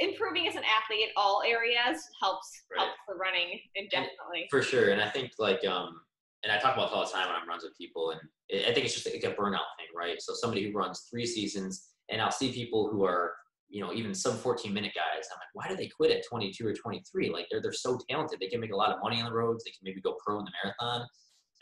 [0.00, 2.80] improving as an athlete in all areas helps Right.
[2.86, 4.46] helps the running indefinitely.
[4.50, 6.00] For sure, and I think like um,
[6.42, 8.20] and I talk about this all the time when I'm runs with people, and
[8.52, 10.20] I I think it's just like a burnout thing, right?
[10.22, 13.32] So somebody who runs three seasons, and I'll see people who are
[13.70, 15.26] you know even sub 14 minute guys.
[15.32, 17.30] I'm like, why do they quit at 22 or 23?
[17.30, 19.64] Like they're they're so talented, they can make a lot of money on the roads,
[19.64, 21.08] they can maybe go pro in the marathon, and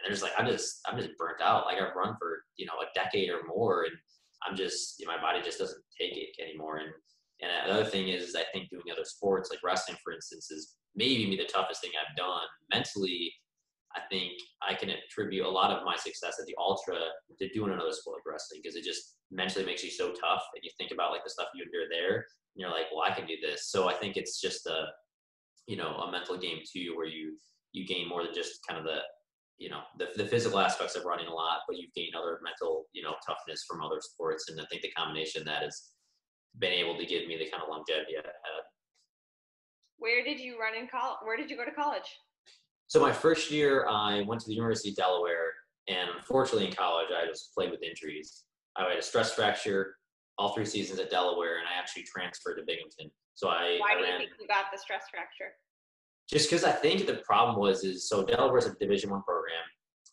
[0.03, 1.67] they're just like, I'm just I'm just burnt out.
[1.67, 3.93] Like I've run for you know a decade or more, and
[4.47, 6.91] I'm just you know, my body just doesn't take it anymore, and
[7.41, 10.75] and another thing is, is I think doing other sports like wrestling, for instance, is
[10.97, 13.33] maybe the toughest thing I've done mentally.
[13.97, 16.97] I think I can attribute a lot of my success at the ultra
[17.39, 20.63] to doing another sport like wrestling because it just mentally makes you so tough and
[20.63, 23.27] you think about like the stuff you endure there and you're like, well, I can
[23.27, 23.71] do this.
[23.71, 24.87] So I think it's just a,
[25.67, 27.37] you know, a mental game too, where you
[27.73, 28.99] you gain more than just kind of the,
[29.59, 32.87] you know, the the physical aspects of running a lot, but you've gained other mental,
[32.93, 35.91] you know, toughness from other sports, and I think the combination that has
[36.59, 38.65] been able to give me the kind of longevity I had.
[39.99, 41.19] Where did you run in college?
[41.23, 42.09] Where did you go to college?
[42.89, 45.53] So my first year, I went to the University of Delaware,
[45.89, 48.45] and unfortunately in college, I just played with injuries.
[48.77, 49.95] I had a stress fracture
[50.39, 53.11] all three seasons at Delaware, and I actually transferred to Binghamton.
[53.35, 55.53] So I, Why I do you think you got the stress fracture?
[56.31, 59.65] just because I think the problem was is so Delaware's a Division One program,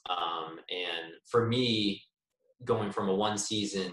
[0.10, 2.02] um, and for me,
[2.64, 3.92] going from a one season,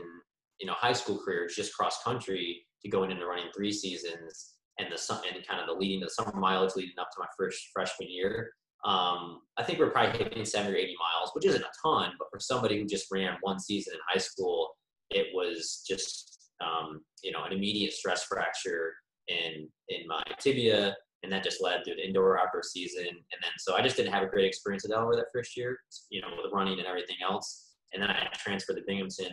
[0.61, 4.89] you know, high school career just cross country to going into running three seasons and
[4.91, 8.11] the and kind of the leading the summer mileage leading up to my first freshman
[8.11, 8.53] year.
[8.85, 12.29] Um, I think we're probably hitting 70 or 80 miles, which isn't a ton, but
[12.33, 14.75] for somebody who just ran one season in high school,
[15.11, 18.93] it was just um, you know an immediate stress fracture
[19.29, 23.07] in in my tibia, and that just led to the indoor outdoor season.
[23.07, 25.79] And then so I just didn't have a great experience at Delaware that first year,
[26.11, 27.69] you know, with running and everything else.
[27.93, 29.33] And then I transferred to Binghamton,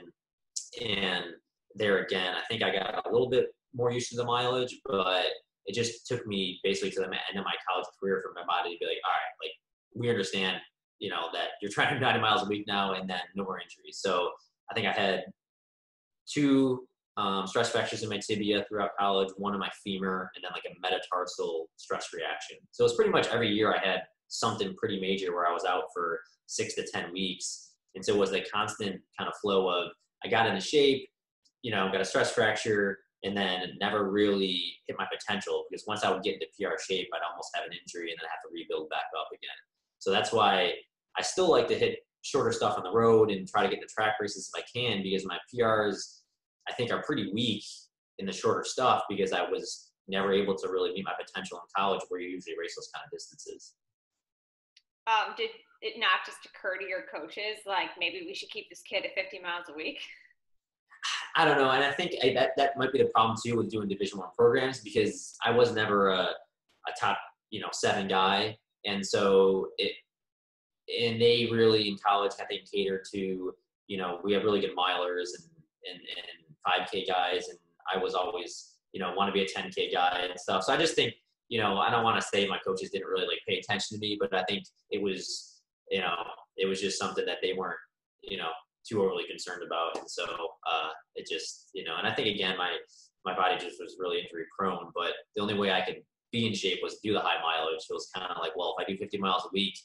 [0.85, 1.25] and
[1.75, 5.25] there again, I think I got a little bit more used to the mileage, but
[5.69, 8.73] it just took me basically to the end of my college career for my body
[8.73, 9.53] to be like, all right, like
[9.93, 10.57] we understand,
[10.97, 13.59] you know, that you're trying to 90 miles a week now and then no more
[13.59, 13.99] injuries.
[14.01, 14.31] So
[14.71, 15.25] I think I had
[16.27, 20.51] two um, stress fractures in my tibia throughout college, one in my femur, and then
[20.53, 22.57] like a metatarsal stress reaction.
[22.71, 25.83] So it's pretty much every year I had something pretty major where I was out
[25.93, 27.73] for six to 10 weeks.
[27.93, 29.91] And so it was a constant kind of flow of
[30.25, 31.07] I got into shape,
[31.61, 36.03] you know, got a stress fracture, and then never really hit my potential because once
[36.03, 38.53] I would get into PR shape, I'd almost have an injury and then have to
[38.53, 39.59] rebuild back up again.
[39.99, 40.73] So that's why
[41.17, 43.87] I still like to hit shorter stuff on the road and try to get the
[43.87, 46.19] track races if I can because my PRs
[46.69, 47.63] I think are pretty weak
[48.19, 51.63] in the shorter stuff because I was never able to really meet my potential in
[51.75, 53.73] college where you usually race those kind of distances.
[55.07, 55.49] Um, did
[55.81, 59.15] it not just occur to your coaches like maybe we should keep this kid at
[59.15, 59.99] 50 miles a week?
[61.35, 63.69] I don't know, and I think I, that that might be the problem too with
[63.69, 67.17] doing Division One programs because I was never a, a top
[67.49, 69.93] you know seven guy, and so it
[70.99, 73.53] and they really in college I think cater to
[73.87, 75.45] you know we have really good milers and
[75.89, 77.57] and, and 5K guys, and
[77.93, 80.63] I was always you know want to be a 10K guy and stuff.
[80.63, 81.13] So I just think
[81.47, 84.01] you know I don't want to say my coaches didn't really like pay attention to
[84.01, 86.15] me, but I think it was you know
[86.57, 87.79] it was just something that they weren't
[88.21, 88.49] you know
[88.89, 92.57] too overly concerned about, and so uh, it just you know, and I think again
[92.57, 92.75] my
[93.25, 96.53] my body just was really injury prone, but the only way I could be in
[96.53, 97.81] shape was do the high mileage.
[97.81, 99.77] So it was kind of like, well, if I do 50 miles a week,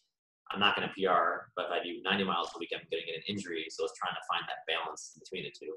[0.50, 3.02] I'm not going to PR, but if I do 90 miles a week, I'm going
[3.02, 3.66] to get an injury.
[3.70, 5.72] So it's trying to find that balance between the two.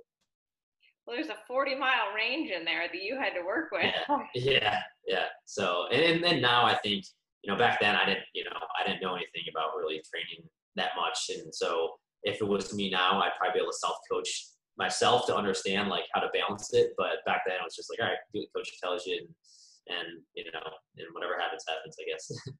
[1.06, 3.86] Well, there's a 40 mile range in there that you had to work with.
[3.86, 5.26] Yeah, yeah, yeah.
[5.46, 7.06] So, and then now I think,
[7.44, 10.44] you know, back then I didn't, you know, I didn't know anything about really training
[10.76, 11.30] that much.
[11.30, 15.26] And so if it was me now, I'd probably be able to self coach myself
[15.28, 16.92] to understand like how to balance it.
[16.98, 19.98] But back then, I was just like, all right, do what coach tells you, and,
[19.98, 20.60] and you know,
[20.98, 21.96] and whatever happens, happens.
[22.00, 22.32] I guess.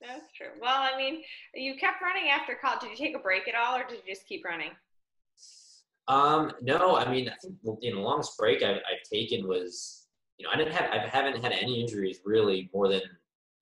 [0.00, 0.54] That's true.
[0.60, 1.22] Well, I mean,
[1.54, 2.80] you kept running after college.
[2.82, 4.70] Did you take a break at all, or did you just keep running?
[6.06, 10.06] Um, no, I mean, I think you know, the longest break I've, I've taken was,
[10.38, 13.02] you know, I didn't have, I haven't had any injuries really more than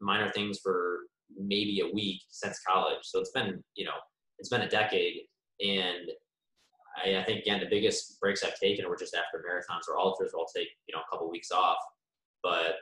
[0.00, 1.00] minor things for
[1.37, 3.00] maybe a week since college.
[3.02, 3.96] So it's been, you know,
[4.38, 5.22] it's been a decade,
[5.61, 6.09] and
[7.05, 10.33] I, I, think again the biggest breaks I've taken were just after marathons or ultras,
[10.33, 11.79] where I'll take you know a couple weeks off.
[12.42, 12.77] But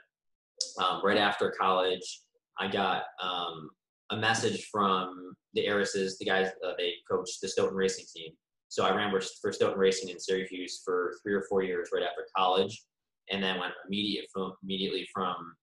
[0.83, 2.23] um, right after college,
[2.59, 3.71] I got um,
[4.11, 8.33] a message from the Arises, the guys uh, they coached the Stoughton racing team.
[8.69, 12.27] So I ran for Stoughton Racing in Syracuse for three or four years right after
[12.37, 12.83] college,
[13.31, 15.55] and then went immediate from, immediately from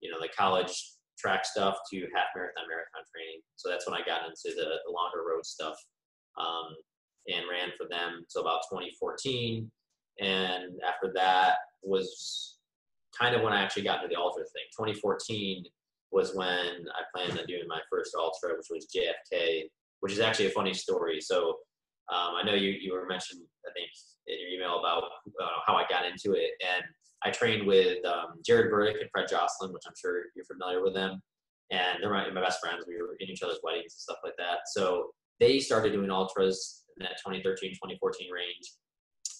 [0.00, 0.72] you know the college
[1.18, 3.40] track stuff to half marathon marathon training.
[3.56, 5.76] So that's when I got into the, the longer road stuff
[6.38, 6.74] um,
[7.26, 9.70] and ran for them until about 2014.
[10.20, 12.58] And after that was
[13.18, 14.64] kind of when I actually got into the ultra thing.
[14.76, 15.64] 2014
[16.10, 19.64] was when I planned on doing my first ultra, which was JFK,
[20.00, 21.20] which is actually a funny story.
[21.20, 21.56] So
[22.12, 23.90] um, I know you, you were mentioned, I think,
[24.26, 25.04] in your email about
[25.40, 26.50] uh, how I got into it.
[26.62, 26.84] And
[27.24, 30.94] I trained with um, Jared Burdick and Fred Joslyn, which I'm sure you're familiar with
[30.94, 31.20] them.
[31.70, 32.84] And they're my, my best friends.
[32.86, 34.60] We were in each other's weddings and stuff like that.
[34.72, 38.72] So they started doing ultras in that 2013, 2014 range.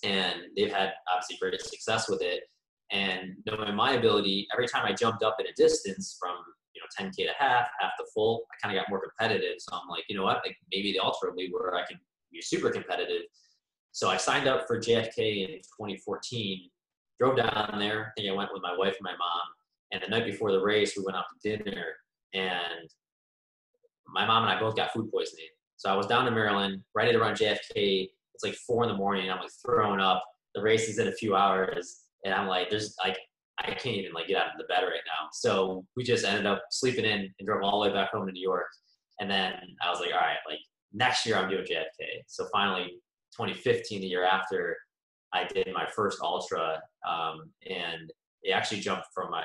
[0.04, 2.42] And they've had obviously great success with it.
[2.90, 6.36] And knowing my ability, every time I jumped up in a distance from
[6.74, 9.56] you know 10k to half, half to full, I kind of got more competitive.
[9.58, 11.98] So I'm like, you know what, like maybe the ultra league where I can
[12.32, 13.22] be super competitive.
[13.92, 16.70] So I signed up for JFK in 2014
[17.18, 18.06] drove down there.
[18.06, 19.42] I think I went with my wife and my mom.
[19.92, 21.86] And the night before the race, we went out to dinner,
[22.34, 22.88] and
[24.06, 25.48] my mom and I both got food poisoning.
[25.76, 28.08] So I was down in Maryland, ready to run JFK.
[28.34, 29.30] It's like four in the morning.
[29.30, 30.22] I'm like throwing up.
[30.54, 33.18] The race is in a few hours, and I'm like, there's like,
[33.60, 35.28] I can't even like get out of the bed right now.
[35.32, 38.32] So we just ended up sleeping in and drove all the way back home to
[38.32, 38.66] New York.
[39.20, 40.60] And then I was like, all right, like
[40.92, 42.22] next year I'm doing JFK.
[42.28, 43.00] So finally,
[43.36, 44.76] 2015, the year after,
[45.32, 48.10] I did my first ultra, um, and
[48.42, 49.44] it actually jumped from my,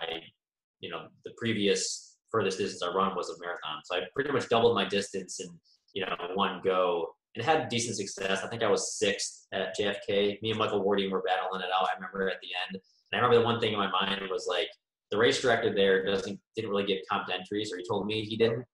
[0.80, 3.82] you know, the previous furthest distance I run was a marathon.
[3.86, 5.50] So I pretty much doubled my distance in,
[5.93, 8.43] you know, one go, and had decent success.
[8.43, 10.41] I think I was sixth at JFK.
[10.41, 11.88] Me and Michael Wardian were battling it out.
[11.88, 12.80] I remember at the end,
[13.12, 14.69] and I remember the one thing in my mind was like,
[15.12, 18.36] the race director there doesn't didn't really give comp entries, or he told me he
[18.36, 18.65] didn't.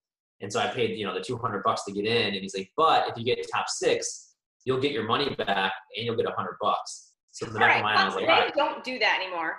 [0.42, 2.28] And so I paid, you know, the 200 bucks to get in.
[2.28, 4.29] And he's like, but if you get top six,
[4.66, 7.14] you'll get your money back and you'll get a hundred bucks.
[7.32, 8.54] So in the back right, of my mind, I was like, they right.
[8.56, 9.58] don't do that anymore.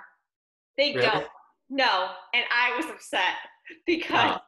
[0.77, 1.07] They Really?
[1.07, 1.27] don't.
[1.69, 3.35] No, and I was upset
[3.85, 4.39] because.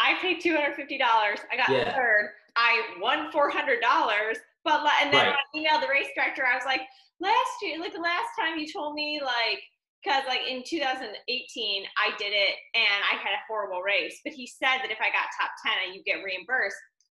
[0.00, 1.38] I paid two hundred fifty dollars.
[1.52, 1.94] I got Yeah.
[1.94, 2.30] third.
[2.56, 4.38] I won four hundred dollars.
[4.64, 5.36] But la- and then Right.
[5.54, 6.82] when I emailed the race director, I was like,
[7.20, 9.60] last year, like the last time you told me, like,
[10.02, 14.46] because like in 2018 I did it and I had a horrible race, but he
[14.46, 16.76] said that if I got top ten, you get reimbursed.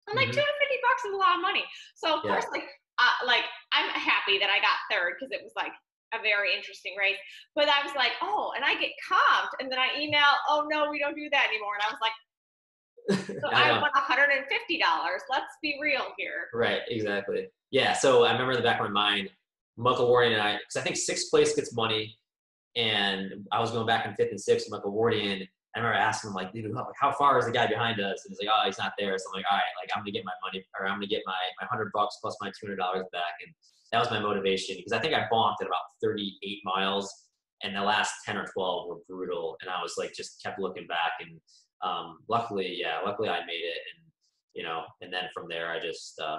[0.09, 0.35] I'm like, Mhm.
[0.35, 1.65] 250 bucks is a lot of money.
[1.95, 2.33] So of Yeah.
[2.33, 5.73] course, like, uh, like I'm happy that I got third because it was like
[6.15, 7.19] a very interesting race.
[7.55, 10.91] But I was like, oh, and I get comped, and then I email, oh no,
[10.91, 11.75] we don't do that anymore.
[11.75, 12.13] And I was like,
[13.41, 15.23] so I I won 150 dollars.
[15.31, 16.49] Let's be real here.
[16.53, 17.49] Right, exactly.
[17.71, 19.31] Yeah, so I remember in the back of my mind,
[19.77, 22.17] Michael Wardian and I, because I think sixth place gets money,
[22.77, 25.47] and I was going back in fifth and sixth Michael Wardian.
[25.77, 28.25] I remember asking him, like, dude, how, far is the guy behind us?
[28.25, 29.17] And he's like, oh, he's not there.
[29.19, 31.21] So I'm like, all right, like, I'm to get my money, or I'm to get
[31.27, 32.79] my, my 100 bucks plus my $200
[33.13, 33.37] back.
[33.45, 33.55] And
[33.93, 37.13] that was my motivation because I think I bonked at about 38 miles,
[37.63, 39.59] and the last 10 or 12 were brutal.
[39.61, 41.13] And I was like, just kept looking back.
[41.21, 41.39] And
[41.85, 43.79] um, luckily, yeah, luckily I made it.
[43.93, 44.05] And,
[44.55, 46.39] you know, and then from there, I just, uh,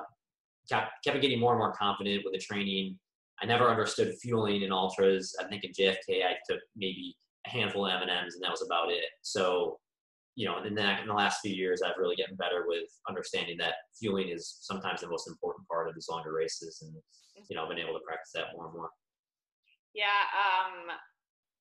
[0.67, 2.97] kept, kept getting more and more confident with the training.
[3.39, 5.35] I never understood fueling in ultras.
[5.39, 7.15] I think in JFK I took maybe
[7.47, 9.05] a handful of M&Ms and that was about it.
[9.21, 9.79] So,
[10.35, 13.57] you know, and then in the last few years, I've really gotten better with understanding
[13.57, 16.93] that fueling is sometimes the most important part of these longer races, and
[17.49, 18.89] you know, I've been able to practice that more and more.
[19.93, 20.93] Yeah, um,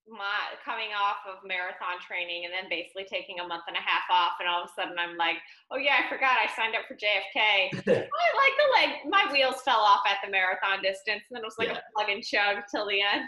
[0.09, 4.05] my coming off of marathon training and then basically taking a month and a half
[4.13, 5.41] off, and all of a sudden I'm like,
[5.73, 7.73] oh yeah, I forgot I signed up for JFK.
[7.81, 11.49] I like the leg, my wheels fell off at the marathon distance, and then it
[11.49, 11.81] was like Yeah.
[11.81, 13.25] a plug and chug till the end.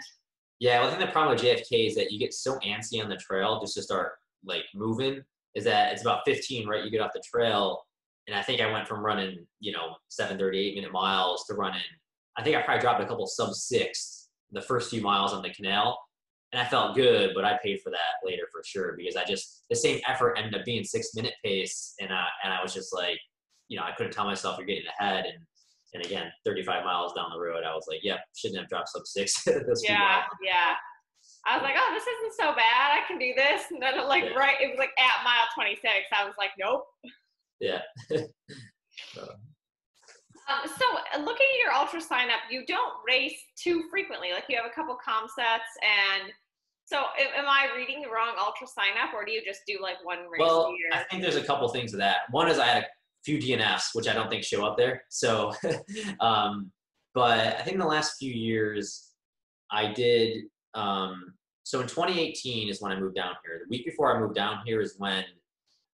[0.59, 3.15] Yeah, I think the problem with JFK is that you get so antsy on the
[3.15, 5.21] trail just to start like moving.
[5.55, 6.83] Is that it's about 15, right?
[6.83, 7.81] You get off the trail,
[8.27, 11.81] and I think I went from running, you know, 7:38 minute miles to running.
[12.37, 15.49] I think I probably dropped a couple sub six the first few miles on the
[15.49, 15.97] canal,
[16.51, 19.63] and I felt good, but I paid for that later for sure because I just
[19.69, 22.93] the same effort ended up being six minute pace, and I and I was just
[22.93, 23.19] like,
[23.69, 25.37] you know, I couldn't tell myself you're getting ahead, and
[25.93, 29.05] and again, 35 miles down the road, I was like, yep, shouldn't have dropped sub
[29.05, 29.45] six.
[29.83, 30.73] Yeah, yeah.
[31.47, 32.91] I was like, oh, this isn't so bad.
[32.91, 33.63] I can do this.
[33.71, 34.37] And then, like, Yeah.
[34.37, 35.85] right, it was like at mile 26.
[36.15, 36.83] I was like, nope.
[37.59, 37.81] Yeah.
[40.49, 44.31] Um, so, looking at your UltraSignup, you don't race too frequently.
[44.33, 45.69] Like, you have a couple Caumsetts.
[45.83, 46.31] And
[46.85, 47.03] so,
[47.37, 50.65] am I reading the wrong UltraSignup, or do you just do like one race Well,
[50.65, 50.89] a year?
[50.91, 52.21] I think there's a couple things to that.
[52.31, 52.87] One is I had a
[53.25, 55.03] few DNFs, which I don't think show up there.
[55.09, 55.53] So,
[56.19, 56.71] um,
[57.13, 59.09] but I think in the last few years,
[59.71, 60.43] I did.
[60.73, 63.59] Um, so in 2018 is when I moved down here.
[63.63, 65.23] The week before I moved down here is when.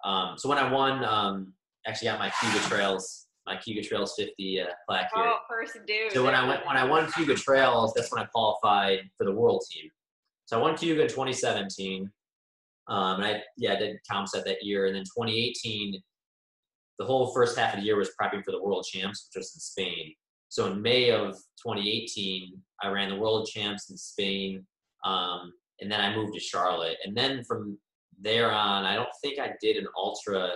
[0.04, 1.54] Um, so when I won, um,
[1.88, 5.24] actually got my Cayuga Trails, my Cayuga Trails 50 uh, plaque here.
[5.26, 6.12] oh, first dude.
[6.12, 9.32] So when I went when I won Cayuga Trails, that's when I qualified for the
[9.32, 9.90] world team.
[10.46, 12.10] So I won Cayuga in 2017.
[12.88, 16.02] Um, and I yeah I did set that year, and then 2018,
[17.00, 19.54] the whole first half of the year was prepping for the world champs, which was
[19.56, 20.14] in Spain.
[20.50, 21.34] So in May of
[21.66, 24.66] 2018, I ran the world champs in Spain,
[25.04, 26.98] um, and then I moved to Charlotte.
[27.04, 27.78] And then from
[28.20, 30.52] there on, I don't think I did an ultra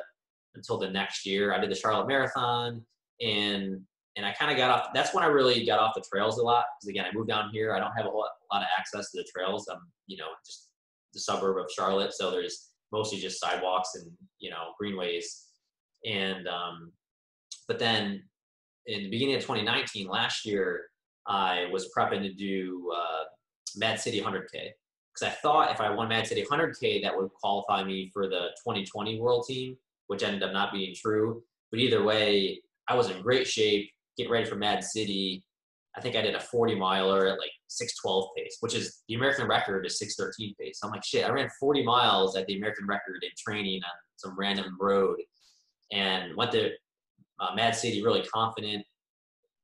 [0.56, 1.54] until the next year.
[1.54, 2.86] I did the Charlotte Marathon,
[3.22, 3.82] and
[4.16, 4.88] and I kind of got off.
[4.94, 6.66] That's when I really got off the trails a lot.
[6.80, 7.74] Because again, I moved down here.
[7.74, 9.68] I don't have a whole, a lot of access to the trails.
[9.72, 10.70] I'm, you know, just
[11.14, 15.49] the suburb of Charlotte, so there's mostly just sidewalks and you know greenways.
[16.06, 16.92] And um,
[17.68, 18.24] but then
[18.86, 20.86] in the beginning of 2019, last year,
[21.28, 23.24] I was prepping to do uh,
[23.78, 24.72] Mad City 100K
[25.14, 28.50] because I thought if I won Mad City 100K, that would qualify me for the
[28.66, 29.78] 2020 World Team,
[30.08, 31.44] which ended up not being true.
[31.72, 35.44] But either way, I was in great shape, getting ready for Mad City.
[35.96, 39.48] I think I did a 40 miler at like 612 pace, which is the American
[39.48, 40.80] record is 613 pace.
[40.80, 43.92] So I'm like, shit, I ran 40 miles at the American record in training on
[44.16, 45.18] some random road
[45.92, 46.72] and went to
[47.40, 48.86] uh, Mad City really confident.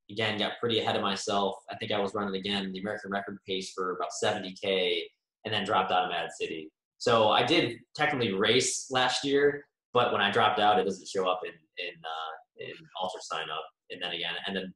[0.10, 1.56] Again, got pretty ahead of myself.
[1.72, 5.02] I think I was running again the American record pace for about 70K
[5.46, 6.72] and then dropped out of Mad City.
[6.98, 11.28] So I did technically race last year, but when I dropped out, it doesn't show
[11.28, 13.62] up in, in, uh, in UltraSignup.
[13.92, 14.74] And then again, and then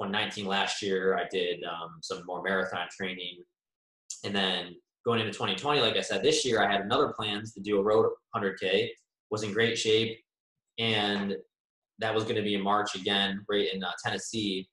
[0.00, 3.42] 2019 last year, I did um, some more marathon training.
[4.24, 7.60] And then going into 2020, like I said, this year I had another plans to
[7.60, 8.88] do a road 100K,
[9.30, 10.18] was in great shape.
[10.80, 11.36] And
[11.98, 14.68] that was going to be in March again, right in uh, Tennessee,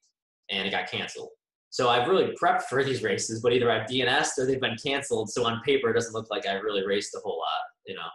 [0.49, 1.29] and it got canceled.
[1.69, 5.29] So I've really prepped for these races, but either I've DNS'd or they've been canceled.
[5.29, 8.07] So on paper, it doesn't look like I really raced a whole lot, you know.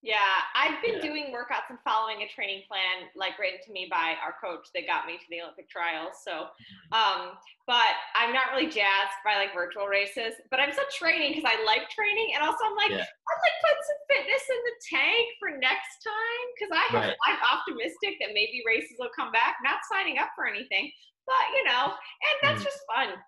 [0.00, 1.00] Yeah, I've been Yeah.
[1.02, 4.86] doing workouts and following a training plan like written to me by our coach that
[4.86, 6.22] got me to the Olympic trials.
[6.22, 6.50] So,
[6.92, 7.36] um,
[7.66, 10.34] but I'm not really jazzed by like virtual races.
[10.52, 13.02] But I'm still training because I like training, and also I'm like, Yeah.
[13.02, 17.16] I'd like put some fitness in the tank for next time because I have, Right.
[17.26, 19.56] I'm optimistic that maybe races will come back.
[19.64, 20.92] Not signing up for anything,
[21.26, 22.64] but you know, and that's Mhm.
[22.64, 23.24] just fun.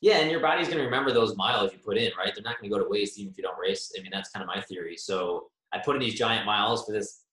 [0.00, 2.32] Yeah, and your body's going to remember those miles you put in, right?
[2.32, 3.92] They're not going to go to waste even if you don't race.
[3.98, 4.96] I mean, that's kind of my theory.
[4.96, 7.24] So I put in these giant miles for this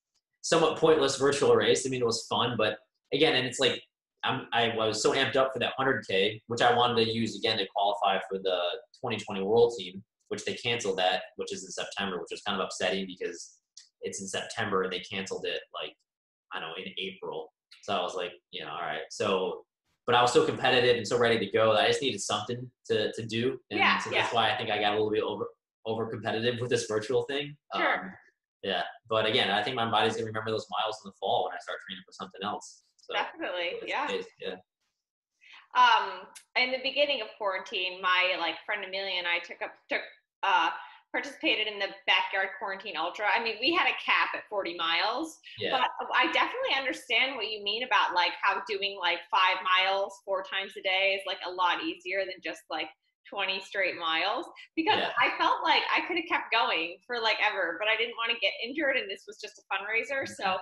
[0.41, 1.85] somewhat pointless virtual race.
[1.85, 2.77] I mean, it was fun, but
[3.13, 3.81] again, and it's like
[4.23, 7.57] I'm, I was so amped up for that 100K, which I wanted to use again
[7.57, 8.59] to qualify for the
[9.03, 12.65] 2020 World Team, which they canceled that, which is in September, which was kind of
[12.65, 13.59] upsetting because
[14.01, 15.93] it's in September and they canceled it like,
[16.53, 17.51] I don't know, in April.
[17.83, 19.01] So I was like, you know, all right.
[19.09, 19.65] So
[20.05, 22.69] but I was so competitive and so ready to go that I just needed something
[22.87, 23.59] to, to do.
[23.71, 24.21] And Yeah, so yeah.
[24.21, 25.47] that's why I think I got a little bit over
[25.85, 27.55] over competitive with this virtual thing.
[27.75, 27.93] Sure.
[28.05, 28.11] Um,
[28.63, 28.83] yeah.
[29.09, 31.59] But again, I think my body's gonna remember those miles in the fall when I
[31.61, 32.81] start training for something else.
[32.97, 34.05] So Definitely, yeah.
[34.09, 34.55] it's- yeah.
[35.75, 36.21] um
[36.57, 40.01] in the beginning of quarantine my like friend amelia and i took up took
[40.43, 40.69] uh
[41.11, 45.37] participated in the backyard quarantine ultra i mean we had a cap at 40 miles
[45.59, 45.71] Yeah.
[45.77, 45.81] but
[46.15, 50.71] i definitely understand what you mean about like how doing like five miles four times
[50.79, 52.87] a day is like a lot easier than just like
[53.29, 54.45] 20 straight miles
[54.75, 55.11] because Yeah.
[55.19, 58.31] i felt like i could have kept going for like ever but i didn't want
[58.31, 60.53] to get injured and this was just a fundraiser so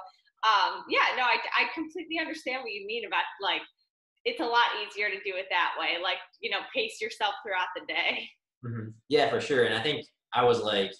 [0.48, 3.62] um yeah no i, I completely understand what you mean about like
[4.26, 6.02] it's a lot easier to do it that way.
[6.02, 8.30] Like, you know, pace yourself throughout the day.
[8.66, 8.94] Mhm.
[9.10, 9.66] Yeah, for sure.
[9.66, 10.94] And I think I was like,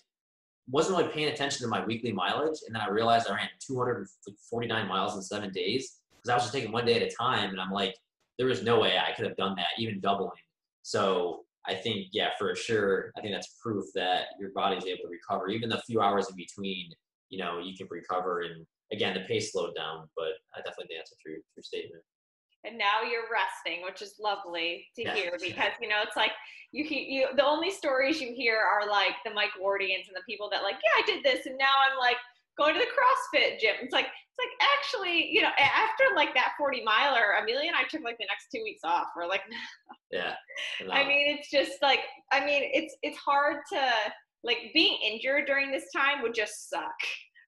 [0.70, 2.60] wasn't really paying attention to my weekly mileage.
[2.68, 6.54] And then I realized I ran 249 miles in seven days because I was just
[6.54, 7.52] taking one day at a time.
[7.52, 7.96] And I'm like,
[8.38, 10.32] there was no way I could have done that, even doubling.
[10.82, 15.10] So I think, yeah, for sure, I think that's proof that your body's able to
[15.10, 15.48] recover.
[15.50, 16.92] Even the few hours in between,
[17.30, 18.42] you know, you can recover.
[18.42, 22.04] And again, the pace slowed down, but I definitely think that's a true, true statement.
[22.66, 25.16] And now you're resting, which is lovely to Yeah.
[25.16, 26.32] hear because, you know, it's like
[26.72, 30.50] you, you, the only stories you hear are like the Mike Wardians and the people
[30.50, 31.46] that like, yeah, I did this.
[31.46, 32.18] And now I'm like
[32.58, 33.76] going to the CrossFit gym.
[33.82, 37.84] It's like, it's like actually, you know, after like that 40 miler, Amelia and I
[37.90, 39.08] took like the next two weeks off.
[39.16, 39.42] We're like,
[40.12, 40.34] Yeah.
[40.80, 42.02] And, I mean, it's just like,
[42.32, 43.82] I mean, it's it's hard to
[44.44, 46.94] like being injured during this time would just suck.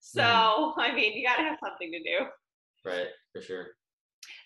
[0.01, 0.21] So
[0.77, 2.25] I mean, you got to have something to do.
[2.85, 3.67] right, for sure.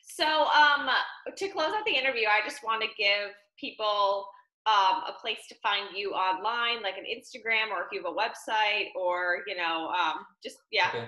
[0.04, 0.90] So um,
[1.38, 4.26] to close out the interview, I just want to give people
[4.70, 8.16] um, a place to find you online, like an Instagram, or if you have a
[8.16, 11.08] website, or you know, um, just yeah, Okay.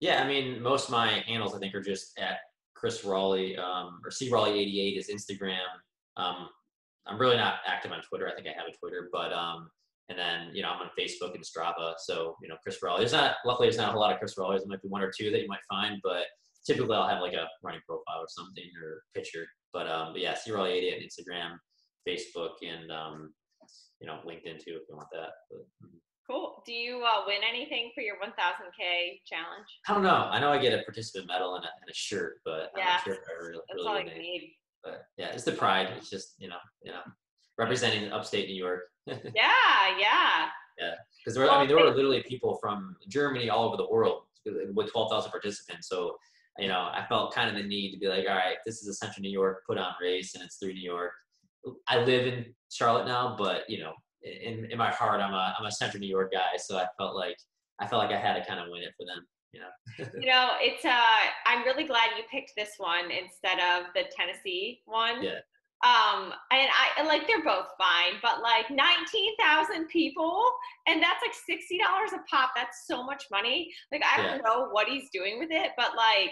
[0.00, 2.38] Yeah, I mean, most of my handles I think are just at
[2.74, 5.64] Chris Raleigh um, or C Raleigh eighty eight is Instagram.
[6.16, 6.48] Um,
[7.06, 8.28] I'm really not active on Twitter.
[8.28, 9.70] I think I have a Twitter, but um,
[10.08, 11.94] and then you know I'm on Facebook and Strava.
[11.98, 13.00] So you know Chris Raleigh.
[13.00, 14.62] There's not luckily there's not a whole lot of Chris Raleighs.
[14.62, 16.24] There might be one or two that you might find, but
[16.66, 19.46] typically I'll have like a running profile or something or picture.
[19.72, 21.56] But um, but yeah, C Raleigh eighty eight Instagram,
[22.08, 23.34] Facebook, and um,
[24.00, 25.30] you know LinkedIn too if you want that.
[25.50, 25.98] But, mhm.
[26.28, 26.62] cool.
[26.66, 29.66] Do you uh, win anything for your 1000k challenge?
[29.88, 30.28] I don't know.
[30.30, 32.84] I know I get a participant medal and a, and a shirt, but I'm Yeah,
[32.84, 34.52] not sure if I really, That's really all win you need.
[34.82, 35.88] But yeah, it's the pride.
[35.96, 37.00] It's just you know, you know,
[37.58, 38.82] representing upstate New York.
[39.06, 40.48] Yeah, yeah.
[40.80, 44.22] Yeah, because there, I mean, there were literally people from Germany all over the world
[44.44, 45.88] with 12,000 participants.
[45.88, 46.16] So
[46.58, 48.88] you know, I felt kind of the need to be like, all right, this is
[48.88, 51.12] a Central New York put on race, and it's through New York.
[51.88, 53.92] I live in Charlotte now, but you know,
[54.22, 56.56] in in my heart, I'm a I'm a Central New York guy.
[56.58, 57.36] So I felt like
[57.80, 59.26] I felt like I had to kind of win it for them.
[59.52, 60.10] You know.
[60.20, 64.82] You know, it's uh I'm really glad you picked this one instead of the Tennessee
[64.84, 65.22] one.
[65.22, 65.40] Yeah.
[65.84, 70.50] Um and I like they're both fine, but like 19,000 people
[70.88, 72.50] and that's like $60 a pop.
[72.56, 73.72] That's so much money.
[73.92, 76.30] Like I don't know what he's doing with it, but like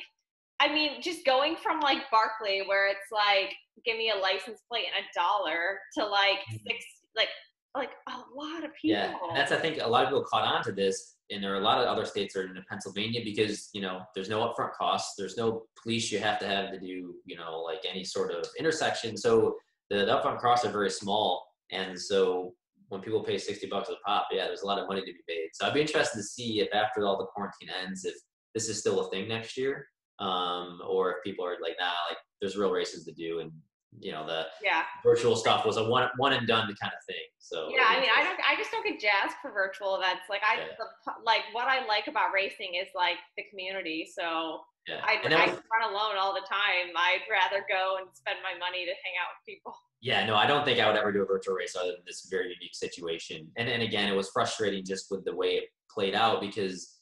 [0.63, 3.53] I mean, just going from like Barkley, where it's like
[3.85, 6.61] give me a license plate and a dollar to like Mhm.
[6.69, 6.85] six
[7.17, 7.29] like
[7.75, 8.97] like a lot of people.
[8.97, 11.53] Yeah, and that's I think a lot of people caught on to this, and there
[11.55, 14.39] are a lot of other states that are in Pennsylvania because you know there's no
[14.47, 18.05] upfront costs, there's no police you have to have to do you know like any
[18.05, 19.57] sort of intersection, so
[19.91, 22.55] the, the upfront costs are very small, and so
[22.89, 25.25] when people pay sixty bucks a pop, yeah, there's a lot of money to be
[25.27, 25.49] made.
[25.55, 28.15] So I'd be interested to see if after all the quarantine ends, if
[28.55, 29.89] this is still a thing next year,
[30.23, 33.51] um, or if people are like, nah, like there's real races to do, and
[33.99, 34.85] you know the yeah.
[35.05, 37.27] virtual stuff was a one one and done kind of thing.
[37.39, 38.39] So Yeah, I mean, I don't.
[38.41, 40.23] I just don't get jazzed for virtual events.
[40.31, 40.67] Like I, Yeah.
[40.79, 44.09] the, like what I like about racing is like the community.
[44.09, 46.95] So Yeah, I, I was, run alone all the time.
[46.97, 49.75] I'd rather go and spend my money to hang out with people.
[50.01, 52.27] yeah, no, I don't think I would ever do a virtual race other than this
[52.31, 53.51] very unique situation.
[53.59, 57.02] And and again, it was frustrating just with the way it played out because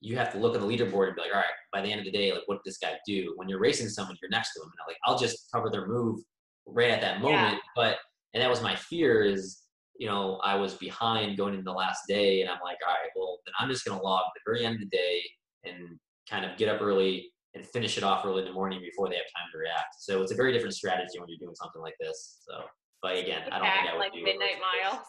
[0.00, 2.00] you have to look at the leaderboard and be like, all right, by the end
[2.00, 3.34] of the day, like what did this guy do?
[3.36, 6.20] When you're racing someone, you're next to them, and like I'll just cover their move
[6.66, 7.54] right at that moment.
[7.54, 7.58] Yeah.
[7.76, 7.96] But
[8.34, 9.62] and that was my fear is
[9.98, 13.10] you know I was behind going into the last day, and I'm like, all right,
[13.14, 15.22] well then I'm just gonna log at the very end of the day
[15.64, 15.98] and
[16.28, 19.16] kind of get up early and finish it off early in the morning before they
[19.16, 19.96] have time to react.
[19.98, 22.38] So it's a very different strategy when you're doing something like this.
[22.48, 22.62] So,
[23.02, 25.04] but again, I don't think I would like do midnight mile.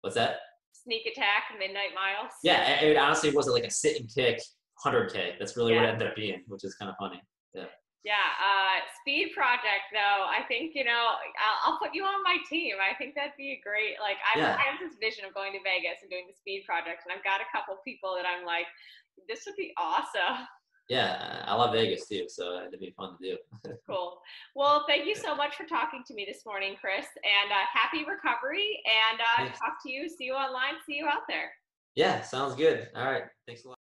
[0.00, 0.40] What's that?
[0.84, 2.32] Sneak attack, midnight miles.
[2.42, 4.40] Yeah, it, honestly wasn't like a sit and kick
[4.84, 5.38] 100k.
[5.38, 5.80] That's really yeah.
[5.80, 7.22] what it ended up being, which is kind of funny.
[7.54, 7.70] Yeah.
[8.02, 10.26] Yeah, uh, speed project though.
[10.26, 12.74] I think you know I'll, I'll, put you on my team.
[12.82, 14.58] I think that'd be a great like I, yeah.
[14.58, 17.22] I have this vision of going to Vegas and doing the speed project, and I've
[17.22, 18.66] got a couple people that I'm like,
[19.30, 20.50] this would be awesome.
[20.88, 23.72] Yeah, I love Vegas too, so it'd be fun to do.
[23.86, 24.20] cool.
[24.54, 28.04] Well, thank you so much for talking to me this morning, Chris, and uh, happy
[28.04, 28.82] recovery.
[28.84, 30.08] And uh, talk to you.
[30.08, 30.74] See you online.
[30.86, 31.52] See you out there.
[31.94, 32.88] Yeah, sounds good.
[32.96, 33.24] All right.
[33.46, 33.78] Thanks a lot.